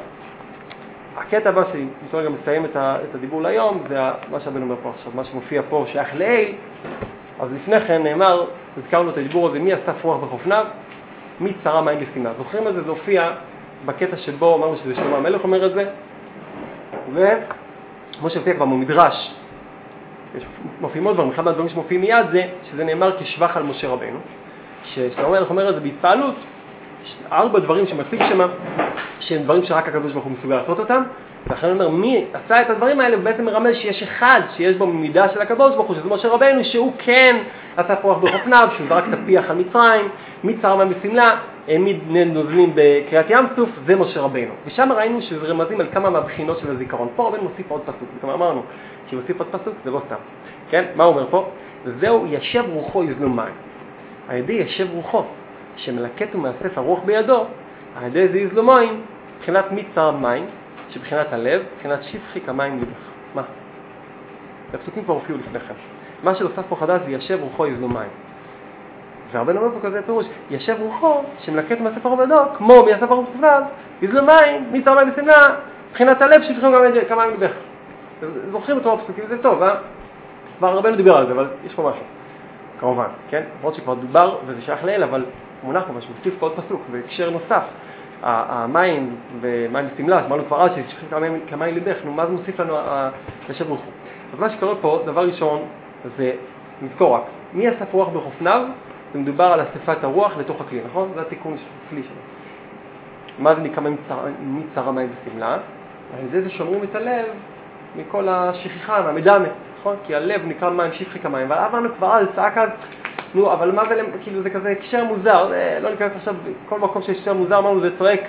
[1.17, 2.75] הקטע הבא שאני גם מסיים את,
[3.15, 3.99] הדיבור להיום, זה
[4.31, 6.51] מה שהבן אומר פה עכשיו, מה שמופיע פה שייך לאל.
[7.39, 8.45] אז לפני כן נאמר,
[8.77, 10.65] הזכרנו את הדיבור הזה, מי אסף רוח בחופניו,
[11.39, 12.31] מי צרה מים בשנאה.
[12.37, 12.83] זוכרים את זה?
[12.83, 13.31] זה הופיע
[13.85, 15.89] בקטע שבו אמרנו שזה שלמה המלך אומר את זה,
[17.13, 19.33] וכמו שהופיע כבר במדרש,
[20.81, 24.19] מופיעים עוד דברים, אחד מהדברים שמופיעים מיד זה שזה נאמר כשבח על משה רבנו,
[24.83, 26.35] ששלמה המלך אומר את זה בהתפעלות,
[27.31, 28.47] ארבע דברים שמציג שמה,
[29.19, 31.03] שהם דברים שרק הקדוש ברוך הוא מסוגל לעשות אותם,
[31.47, 35.29] ולכן הוא אומר, מי עשה את הדברים האלה, ובעצם מרמז שיש אחד שיש בו מידה
[35.29, 37.37] של הקדוש ברוך הוא, שזה משה רבנו, שהוא כן
[37.77, 40.07] עשה פרוח בחופניו, שהוא זרק את הפיח על מצרים,
[40.43, 41.35] מי צר מה בשמלה,
[41.67, 44.53] העמיד נוזלים בקריאת ים סוף, זה משה רבנו.
[44.65, 47.07] ושם ראינו שזה רמזים על כמה מהבחינות של הזיכרון.
[47.15, 48.63] פה רבנו מוסיף עוד פסוק, וכמו אמרנו,
[49.07, 50.15] כשהוא מוסיף עוד פסוק זה לא סתם.
[50.69, 50.85] כן?
[50.95, 51.49] מה הוא אומר פה?
[51.99, 53.53] זהו ישב רוחו יזלום מים.
[54.29, 55.23] על ידי ישב רוחו,
[55.79, 57.45] שמלקט ומאסף הרוח בידו,
[57.97, 59.01] על ידי זה יזלום מים,
[59.37, 60.45] מבחינת מצר מים,
[60.89, 62.99] שבחינת הלב, מבחינת שפחי כמים לבך.
[63.35, 63.43] מה?
[64.73, 65.73] הפסוקים כבר הופיעו לפני כן.
[66.23, 68.09] מה שנוסף פה חדש זה ישב רוחו יזלום מים.
[69.31, 73.61] והרבה אומר פה כזה פירוש, ישב רוחו שמלקט מהספר עובדו, כמו מהספר עובדיו,
[74.01, 75.55] יזלום מים, מצר מים בשמלה,
[75.89, 76.71] מבחינת הלב שפחים
[77.09, 77.51] כמים לבך.
[78.51, 79.75] זוכרים את רוב הפסוקים, זה טוב, אה?
[80.57, 82.03] כבר רבנו דיבר על זה, אבל יש פה משהו,
[82.79, 83.43] כמובן, כן?
[83.59, 85.25] למרות שכבר דובר וזה שייך לאל, אבל
[85.63, 87.63] מונח משהו, מוסיף פה עוד פסוק, בהקשר נוסף.
[88.23, 91.07] המים ומים בשמלה, אמרנו כבר אז ששפכים
[91.49, 92.77] כמים ליבך, נו, מה זה מוסיף לנו
[93.47, 93.93] הישב רוח הוא?
[94.33, 95.61] אז מה שקורה פה, דבר ראשון,
[96.17, 96.31] זה,
[96.81, 97.21] נזכור רק,
[97.53, 98.61] מי אסף רוח בחופניו?
[99.13, 101.11] זה מדובר על אספת הרוח לתוך הכלי, נכון?
[101.15, 102.21] זה התיקון של הכלי שלו.
[103.39, 103.83] מה זה נקרא
[104.39, 105.57] מצר המים בשמלה?
[106.17, 107.25] על ידי זה שומרים את הלב
[107.95, 109.47] מכל השכחה, מהמדמה,
[109.79, 109.95] נכון?
[110.05, 112.69] כי הלב נקרא מים שפחי כמים, אבל אמרנו כבר אז, צעק אז,
[113.33, 115.51] נו, אבל מה זה, כאילו זה כזה הקשר מוזר,
[115.81, 116.35] לא ניכנס עכשיו,
[116.69, 118.21] כל מקום שיש הקשר מוזר, אמרנו זה צועק,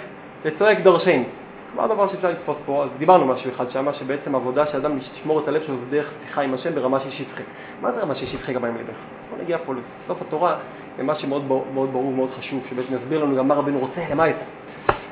[0.45, 1.25] זה צועק דורשני.
[1.73, 5.41] כבר דבר שאפשר לתפוס פה, אז דיברנו משהו אחד שם, שבעצם עבודה של אדם לשמור
[5.41, 7.43] את הלב שלו זה דרך שיחה עם השם ברמה של שפחי.
[7.81, 8.97] מה זה רמה של שפחי כמים לבך?
[9.31, 10.57] בוא נגיע פה לסוף התורה,
[10.99, 11.45] למה שמאוד
[11.75, 14.39] מאוד ברור ומאוד חשוב, שבעצם יסביר לנו גם מה רבנו רוצה, למה יצא.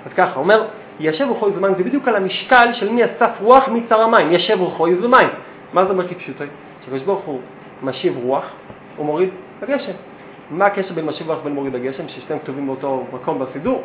[0.06, 0.64] אז ככה, אומר,
[1.00, 4.88] ישב רוחו יזומים, זה בדיוק על המשקל של מי אסף רוח מצר המים, ישב רוחו
[4.88, 5.28] יזומים.
[5.72, 6.44] מה זה אומר כפשוטו?
[6.84, 7.40] שקדוש ברוך הוא
[7.82, 8.44] משיב רוח,
[8.96, 9.30] הוא מוריד
[9.62, 9.92] הגשם.
[10.50, 13.82] מה הקשר בין משיב רוח ובין מוריד הגשם, ששתיהם כתובים באותו מקום בסידור?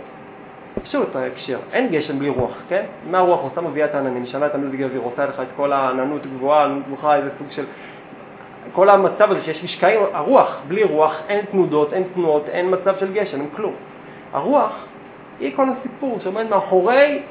[0.83, 2.85] פשוט ההקשר, אין גשם בלי רוח, כן?
[3.11, 3.61] מה הרוח עושה?
[3.61, 7.15] מביאה את העננים, משנה את המזג האוויר, עושה לך את כל העננות גבוהה, עננות גבוהה,
[7.15, 7.65] איזה סוג של...
[8.73, 13.13] כל המצב הזה שיש משקעים, הרוח, בלי רוח אין תנודות, אין תנועות, אין מצב של
[13.13, 13.73] גשם, אין כלום.
[14.33, 14.85] הרוח
[15.39, 17.21] היא כל הסיפור שעומד מאחורי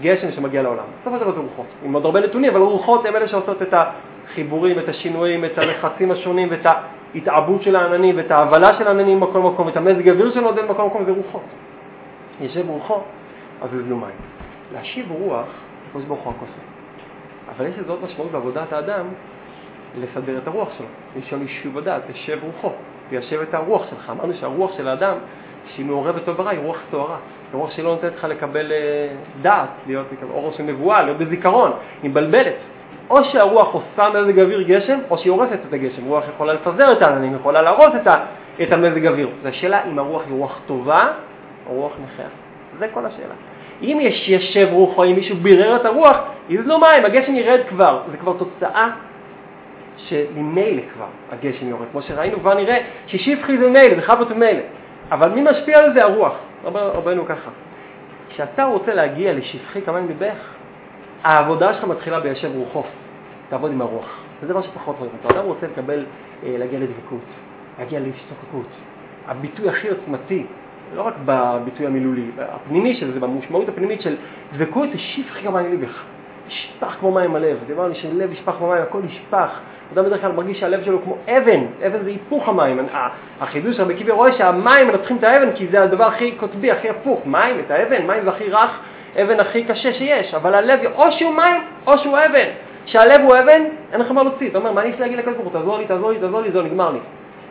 [0.00, 0.84] גשם שמגיע לעולם.
[1.00, 3.74] בסופו של דבר זה רוחות, עם עוד הרבה נתונים, אבל רוחות הן אלה שעושות את
[3.74, 6.66] החיבורים, את השינויים, את הלחצים השונים ואת
[7.16, 10.86] ההתעבות של העננים ואת ההבלה של העננים בכל מקום, ואת המזג האוויר שלו עודד בכל
[10.86, 11.42] מקום, זה רוחות.
[12.40, 13.00] יושב רוחו,
[13.62, 14.16] אז יזלו מים.
[14.72, 15.46] להשיב רוח,
[15.88, 16.66] הקדוש ברוך הוא הכוסף.
[17.56, 19.06] אבל יש לזה עוד משמעות בעבודת האדם
[19.98, 20.86] לסדר את הרוח שלו.
[21.16, 22.70] לשאול יישוב הדעת, תשב רוחו,
[23.08, 24.10] תיישב את הרוח שלך.
[24.10, 25.16] אמרנו שהרוח של האדם,
[25.66, 27.16] שהיא מעורבת טוב ורע, היא רוח סוערה.
[27.52, 29.08] היא רוח שלא נותנת לך לקבל אה,
[29.42, 32.56] דעת, להיות אור של נבואה, להיות בזיכרון, היא מבלבלת.
[33.10, 36.04] או שהרוח עושה מזג אוויר גשם, או שהיא הורסת את הגשם.
[36.04, 38.08] רוח יכולה לפזר את העננים, יכולה להרוס את,
[38.62, 39.28] את המזג אוויר.
[39.42, 41.08] זו השאלה אם הרוח היא רוח טובה
[41.66, 42.28] או רוח נכח.
[42.78, 43.34] זה כל השאלה.
[43.82, 46.16] אם יש ישב רוח או אם מישהו בירר את הרוח,
[46.48, 48.00] יזלו מים, הגשם ירד כבר.
[48.10, 48.88] זה כבר תוצאה
[49.96, 51.86] שממילא כבר הגשם יורד.
[51.92, 54.62] כמו שראינו כבר נראה ששפחי זה מילא, זה להיות מילא.
[55.10, 56.02] אבל מי משפיע על זה?
[56.02, 56.32] הרוח.
[56.64, 57.50] רבנו ככה.
[58.28, 60.36] כשאתה רוצה להגיע לשפחי כמים ליבך,
[61.26, 62.82] העבודה שלך מתחילה בישב רוחו.
[63.48, 64.18] תעבוד עם הרוח.
[64.42, 65.38] זה דבר שפחות רואים אותו.
[65.38, 66.04] אדם רוצה לקבל,
[66.44, 67.20] אה, להגיע לדבקות,
[67.78, 68.66] להגיע להשתוקקות.
[69.28, 70.46] הביטוי הכי עוצמתי,
[70.94, 74.16] לא רק בביטוי המילולי, הפנימי של זה, במשמעות הפנימית של
[74.52, 76.02] דבקות, זה שפחי כמים ליבך.
[76.48, 77.58] ישפח כמו מים הלב.
[77.66, 79.60] דיברנו שלב ישפח כמו מים, הכל ישפח.
[79.94, 82.86] אדם בדרך כלל מרגיש שהלב שלו כמו אבן, אבן זה היפוך המים.
[83.40, 87.20] החידוש רבי קיבי רואה שהמים מנצחים את האבן כי זה הדבר הכי קוטבי, הכי הפוך.
[87.26, 88.80] מים, את האבן, מים זה הכי רך,
[89.22, 92.48] אבן הכי קשה שיש, אבל הלב או שהוא מים או שהוא אבן.
[92.84, 93.62] כשהלב הוא אבן,
[93.92, 94.50] אין לך מה להוציא.
[94.50, 96.50] אתה אומר, מה אני יש להגיד לקדוש ברוך הוא, תעזור לי, תעזור לי, תעזור לי,
[96.50, 96.98] זהו, נגמר לי.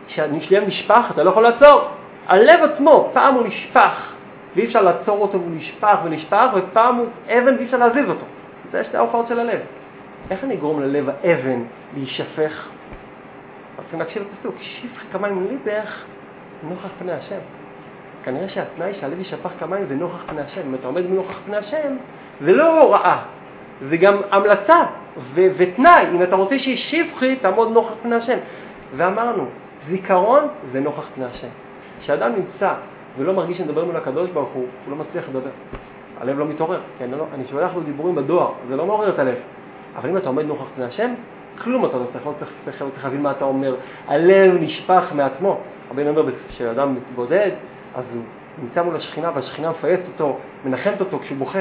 [0.07, 1.81] כשהלב נשפך, אתה לא יכול לעצור.
[2.27, 4.13] הלב עצמו, פעם הוא נשפך,
[4.55, 8.25] ואי אפשר לעצור אותו והוא נשפך ונשפך, ופעם הוא אבן ואי אפשר להזיז אותו.
[8.71, 9.59] זה שתי ההופעות של הלב.
[10.31, 11.63] איך אני אגרום ללב האבן
[11.93, 12.67] להישפך?
[13.77, 16.03] רוצים להקשיב לפסוק, שפך כמים ליבך
[16.63, 17.39] נוכח פני השם.
[18.25, 20.61] כנראה שהתנאי שהלב יישפך כמים זה נוכח פני השם.
[20.67, 21.95] אם אתה עומד מנוכח פני השם,
[22.41, 23.17] זה לא הוראה,
[23.89, 24.83] זה גם המלצה
[25.33, 26.05] ו- ותנאי.
[26.13, 28.37] אם אתה רוצה שישפחי, תעמוד נוכח פני השם.
[28.97, 29.45] ואמרנו,
[29.89, 31.47] זיכרון זה נוכח פני השם.
[32.01, 32.73] כשאדם נמצא
[33.17, 35.49] ולא מרגיש שמדבר מול הקדוש ברוך הוא, הוא לא מצליח לדבר.
[36.21, 36.79] הלב לא מתעורר.
[36.99, 39.35] כן, לא, אני שולח לו דיבורים בדואר, זה לא מעורר את הלב.
[39.95, 41.13] אבל אם אתה עומד נוכח פני השם,
[41.63, 43.75] כלום אתה לא צריך, לא צריך, צריך, צריך להבין מה אתה אומר.
[44.07, 45.59] הלב נשפך מעצמו.
[45.91, 47.51] רבינו אומר, כשאדם מתבודד,
[47.95, 48.23] אז הוא
[48.63, 51.59] נמצא מול השכינה, והשכינה מפייסת אותו, מנחמת אותו כשהוא בוכה.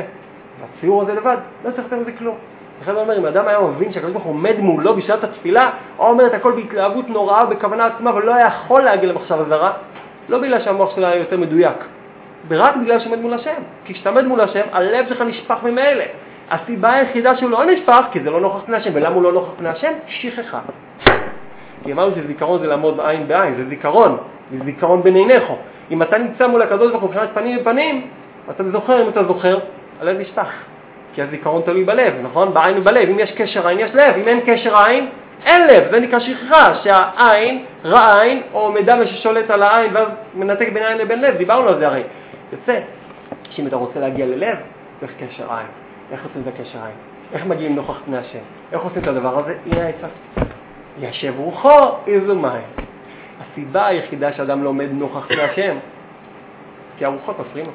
[0.61, 2.37] והציור הזה לבד, לא צריך יותר מזה כלום.
[2.83, 6.07] לכן הוא אומר, אם אדם היה מבין שהקדוש ברוך הוא עומד מולו בשעת התפילה, או
[6.07, 9.73] אומר את הכל בהתלהבות נוראה, בכוונה עצמה, אבל לא היה יכול להגיע למחשב זרה,
[10.29, 11.77] לא בגלל שהמוח שלו היה יותר מדויק,
[12.51, 13.63] רק בגלל שהוא עומד מול השם.
[13.85, 16.05] כי כשאתה עומד מול השם, הלב שלך נשפך ממילא.
[16.51, 18.91] הסיבה היחידה שהוא לא נשפך, כי זה לא נוכח פני השם.
[18.95, 19.93] ולמה הוא לא נוכח פני השם?
[20.07, 20.61] שכחה.
[21.85, 24.17] כי אמרנו שזיכרון זה לעמוד עין בעין, זה זיכרון,
[24.51, 25.45] זה זיכרון בין עיניך.
[25.91, 28.07] אם אתה נמצא מול הקדוש ברוך הוא מבחינת פנים בפנים,
[28.51, 29.59] אתה זוכר, אם אתה זוכר,
[30.01, 30.49] הלב נשפך.
[31.15, 32.55] כי הזיכרון תלוי בלב, נכון?
[32.55, 33.09] בעין ובלב.
[33.09, 34.15] אם יש קשר עין, יש לב.
[34.17, 35.07] אם אין קשר עין,
[35.45, 35.85] אין לב.
[35.91, 40.99] זה נקרא שכחה, שהעין, רע עין, או מידע ששולט על העין, ואז מנתק בין עין
[40.99, 41.37] לבין לב.
[41.37, 42.03] דיברנו על זה הרי.
[42.53, 42.81] יוצא
[43.51, 44.57] שאם אתה רוצה להגיע ללב,
[45.01, 45.67] צריך קשר עין.
[46.13, 46.95] איך עושים את הקשר עין?
[47.33, 48.39] איך מגיעים נוכח פני השם?
[48.73, 49.55] איך עושים את הדבר הזה?
[49.67, 50.07] הנה העצה.
[51.01, 52.87] ישב רוחו, איזו מים.
[53.55, 55.77] הסיבה היחידה שאדם לא עומד נוכח פני השם,
[56.99, 57.73] כי הרוחות מפריעים לו.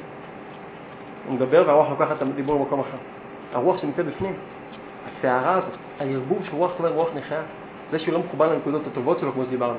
[1.26, 2.96] הוא מדבר והרוח לוקחת את הדיבור במקום אחר.
[3.52, 4.34] הרוח שנמצאת בפנים,
[5.06, 7.42] הסערה הזאת, הערבוב של רוח רוח נחייה,
[7.90, 9.78] זה שהוא לא מחובר לנקודות הטובות שלו, כמו שדיברנו,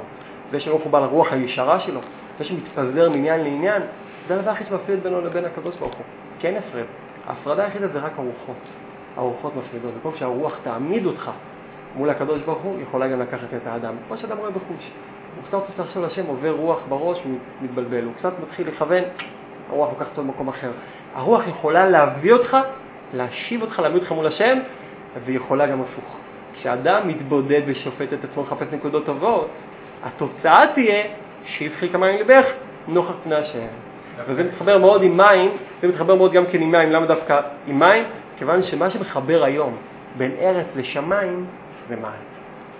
[0.52, 2.00] זה שלא מחובר לרוח הישרה שלו,
[2.40, 3.82] זה שמתפזר מעניין לעניין,
[4.28, 6.06] זה הדבר הכי שמפריד בינו לבין הקדוש ברוך הוא.
[6.40, 6.86] כן הפרד.
[7.28, 8.56] ההפרדה היחידה זה רק הרוחות.
[9.18, 9.94] הרוחות מפרידות.
[9.94, 11.32] במקום שהרוח תעמיד אותך
[11.96, 13.94] מול הקדוש ברוך הוא, יכולה גם לקחת את האדם.
[14.08, 14.92] כמו שאדם רואה בחוש.
[15.36, 17.20] הוא קצת רוצה לחשוב לשם, עובר רוח בראש,
[17.62, 18.04] מתבלבל.
[18.04, 19.04] הוא קצת מתחיל לכוון,
[19.70, 20.72] הרוח לוקחת אותו למקום אחר.
[21.16, 22.58] הרוח יכולה להביא אותך,
[23.14, 24.58] להשיב אותך, להביא אותך מול השם,
[25.26, 26.18] ויכולה גם הפוך.
[26.54, 29.48] כשאדם מתבודד ושופט את עצמו לחפש נקודות טובות,
[30.04, 31.04] התוצאה תהיה
[31.46, 32.46] שיבחי כמים לבך
[32.88, 33.68] נוכח פני השם.
[34.28, 35.52] וזה מתחבר מאוד עם מים,
[35.82, 38.04] זה מתחבר מאוד גם כן עם מים, למה דווקא עם מים?
[38.38, 39.78] כיוון שמה שמחבר היום
[40.18, 41.46] בין ארץ לשמיים
[41.90, 42.24] זה מים.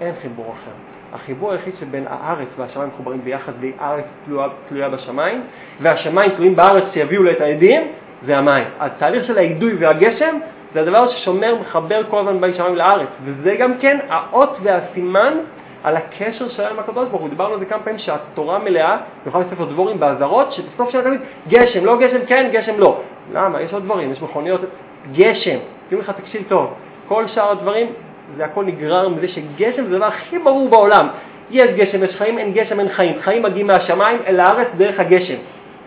[0.02, 0.91] אין חיבור אחר.
[1.14, 5.42] החיבור היחיד שבין הארץ והשמיים מחוברים ביחד, בי ארץ תלויה, תלויה בשמיים,
[5.82, 7.82] והשמיים תלויים בארץ שיביאו לה את העדים,
[8.26, 8.64] זה המים.
[8.80, 10.36] התהליך של האידוי והגשם
[10.74, 15.34] זה הדבר ששומר, מחבר כל הזמן בין שמיים לארץ, וזה גם כן האות והסימן
[15.84, 17.30] על הקשר שלהם עם הקדוש ברוך הוא.
[17.30, 21.86] דיברנו על זה כמה פעמים שהתורה מלאה, במיוחד בספר דבורים, באזהרות, שבסוף של התלמיד, גשם,
[21.86, 23.02] לא גשם, כן, גשם, לא.
[23.34, 23.62] למה?
[23.62, 24.62] יש עוד דברים, יש מכוניות,
[25.12, 25.58] גשם.
[25.90, 26.74] תראו לך, תקשיב טוב.
[27.08, 27.88] כל שאר הדברים,
[28.38, 31.08] זה הכל נגרר מזה שגשם זה הדבר הכי ברור בעולם.
[31.52, 33.22] יש גשם, יש חיים, אין גשם, אין חיים.
[33.22, 35.36] חיים מגיעים מהשמיים אל הארץ דרך הגשם.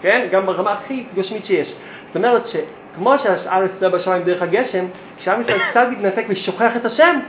[0.03, 0.27] כן?
[0.31, 1.75] גם ברמה הכי גשמית שיש.
[2.07, 4.85] זאת אומרת שכמו שהארץ תלויה בשמיים דרך הגשם,
[5.19, 7.21] כשעם ישראל קצת מתנתק ושוכח את השם,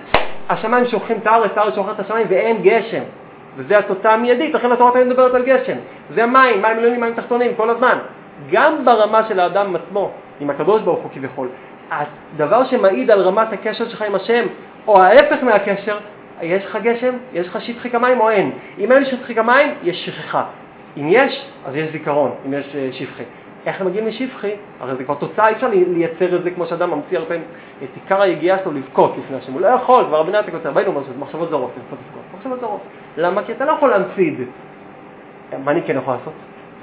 [0.50, 3.02] השמיים שוכחים את הארץ, הארץ שוכחת את השמיים ואין גשם.
[3.58, 5.78] וזה התוצאה המיידית, לכן התורה תמיד מדברת על גשם.
[6.16, 7.98] זה המים, מים עליונים, מים תחתונים, כל הזמן.
[8.52, 11.48] גם ברמה של האדם עצמו, עם הקדוש ברוך הוא כביכול,
[11.92, 14.46] הדבר שמעיד על רמת הקשר שלך עם השם,
[14.88, 15.98] או ההפך מהקשר,
[16.42, 18.52] יש לך גשם, יש לך שטחי כמים או אין.
[18.80, 20.44] אם אין שטחי כמים, יש שכחה.
[20.98, 23.24] אם יש, אז יש זיכרון, אם יש אה, שפחי.
[23.66, 24.52] איך הם מגיעים לשפחי?
[24.80, 27.44] הרי זה כבר תוצאה, אי אפשר לייצר את זה כמו שאדם ממציא הרבה פעמים
[27.84, 29.54] את עיקר היגיעה שלו לבכות לפני השם.
[29.54, 32.24] הוא לא יכול, כבר רבי נתק יותר, רבינו אומר שזה מחשבות זרות, לנסות לבכות.
[32.38, 32.82] מחשבות זרות.
[33.18, 33.44] למה?
[33.44, 34.44] כי אתה לא יכול להמציא את זה.
[35.58, 36.34] מה אני כן יכול לעשות?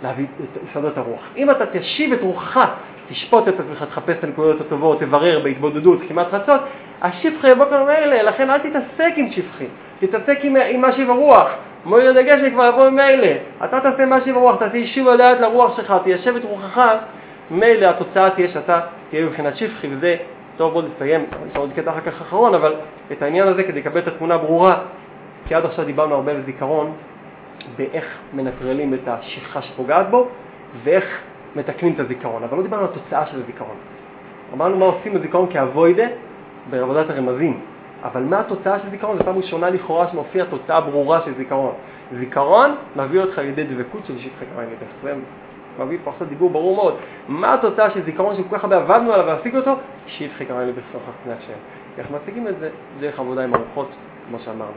[0.02, 0.26] להביא,
[0.70, 1.20] לסדר את הרוח.
[1.36, 2.66] אם אתה תשיב את רוחך,
[3.08, 6.60] תשפוט את עצמך, תחפש את הנקודות הטובות, תברר בהתבודדות, כמעט רצות,
[7.02, 9.66] השפחי כבר מאלה, לכן אל תתעסק עם שפחי,
[10.00, 11.48] תתעסק עם, עם מה שיברוח.
[11.84, 13.28] מויר דגש כבר יבוא ממילא.
[13.64, 16.80] אתה תעשה מה שברוח, אתה תיישב הדעת לרוח שלך, תיישב את רוחך,
[17.50, 18.80] מילא התוצאה תהיה שאתה
[19.10, 20.16] תהיה מבחינת שפחי, וזה
[20.56, 22.74] טוב מאוד לסיים, יש עוד קטע אחר כך אחרון, אבל
[23.12, 24.78] את העניין הזה כדי לקבל את התמונה ברורה,
[25.48, 26.92] כי עד עכשיו דיברנו הרבה בזיכרון,
[27.76, 30.28] באיך מנטרלים את השכחה שפוגעת בו,
[30.84, 31.04] ואיך
[31.56, 33.76] מתקנים את הזיכרון, אבל לא דיברנו על התוצאה של הזיכרון.
[34.54, 36.06] אמרנו מה עושים בזיכרון כאבוידה
[36.70, 37.60] בעבודת הרמזים.
[38.04, 39.18] אבל מה התוצאה של זיכרון?
[39.18, 41.72] זו פעם ראשונה לכאורה שמופיעה תוצאה ברורה של זיכרון.
[42.18, 44.92] זיכרון מביא אותך לידי דבקות של שטחי כמיים לידך.
[45.02, 45.14] זה
[45.84, 46.96] מביא פה עכשיו דיבור ברור מאוד.
[47.28, 49.72] מה התוצאה של זיכרון שכל כך הרבה עבדנו עליו והשיג אותו?
[50.06, 51.58] שטחי כמיים לידך נוכח פני השם.
[51.98, 52.70] איך משיגים את זה?
[53.00, 53.88] דרך עבודה עם ארוחות,
[54.28, 54.72] כמו שאמרנו.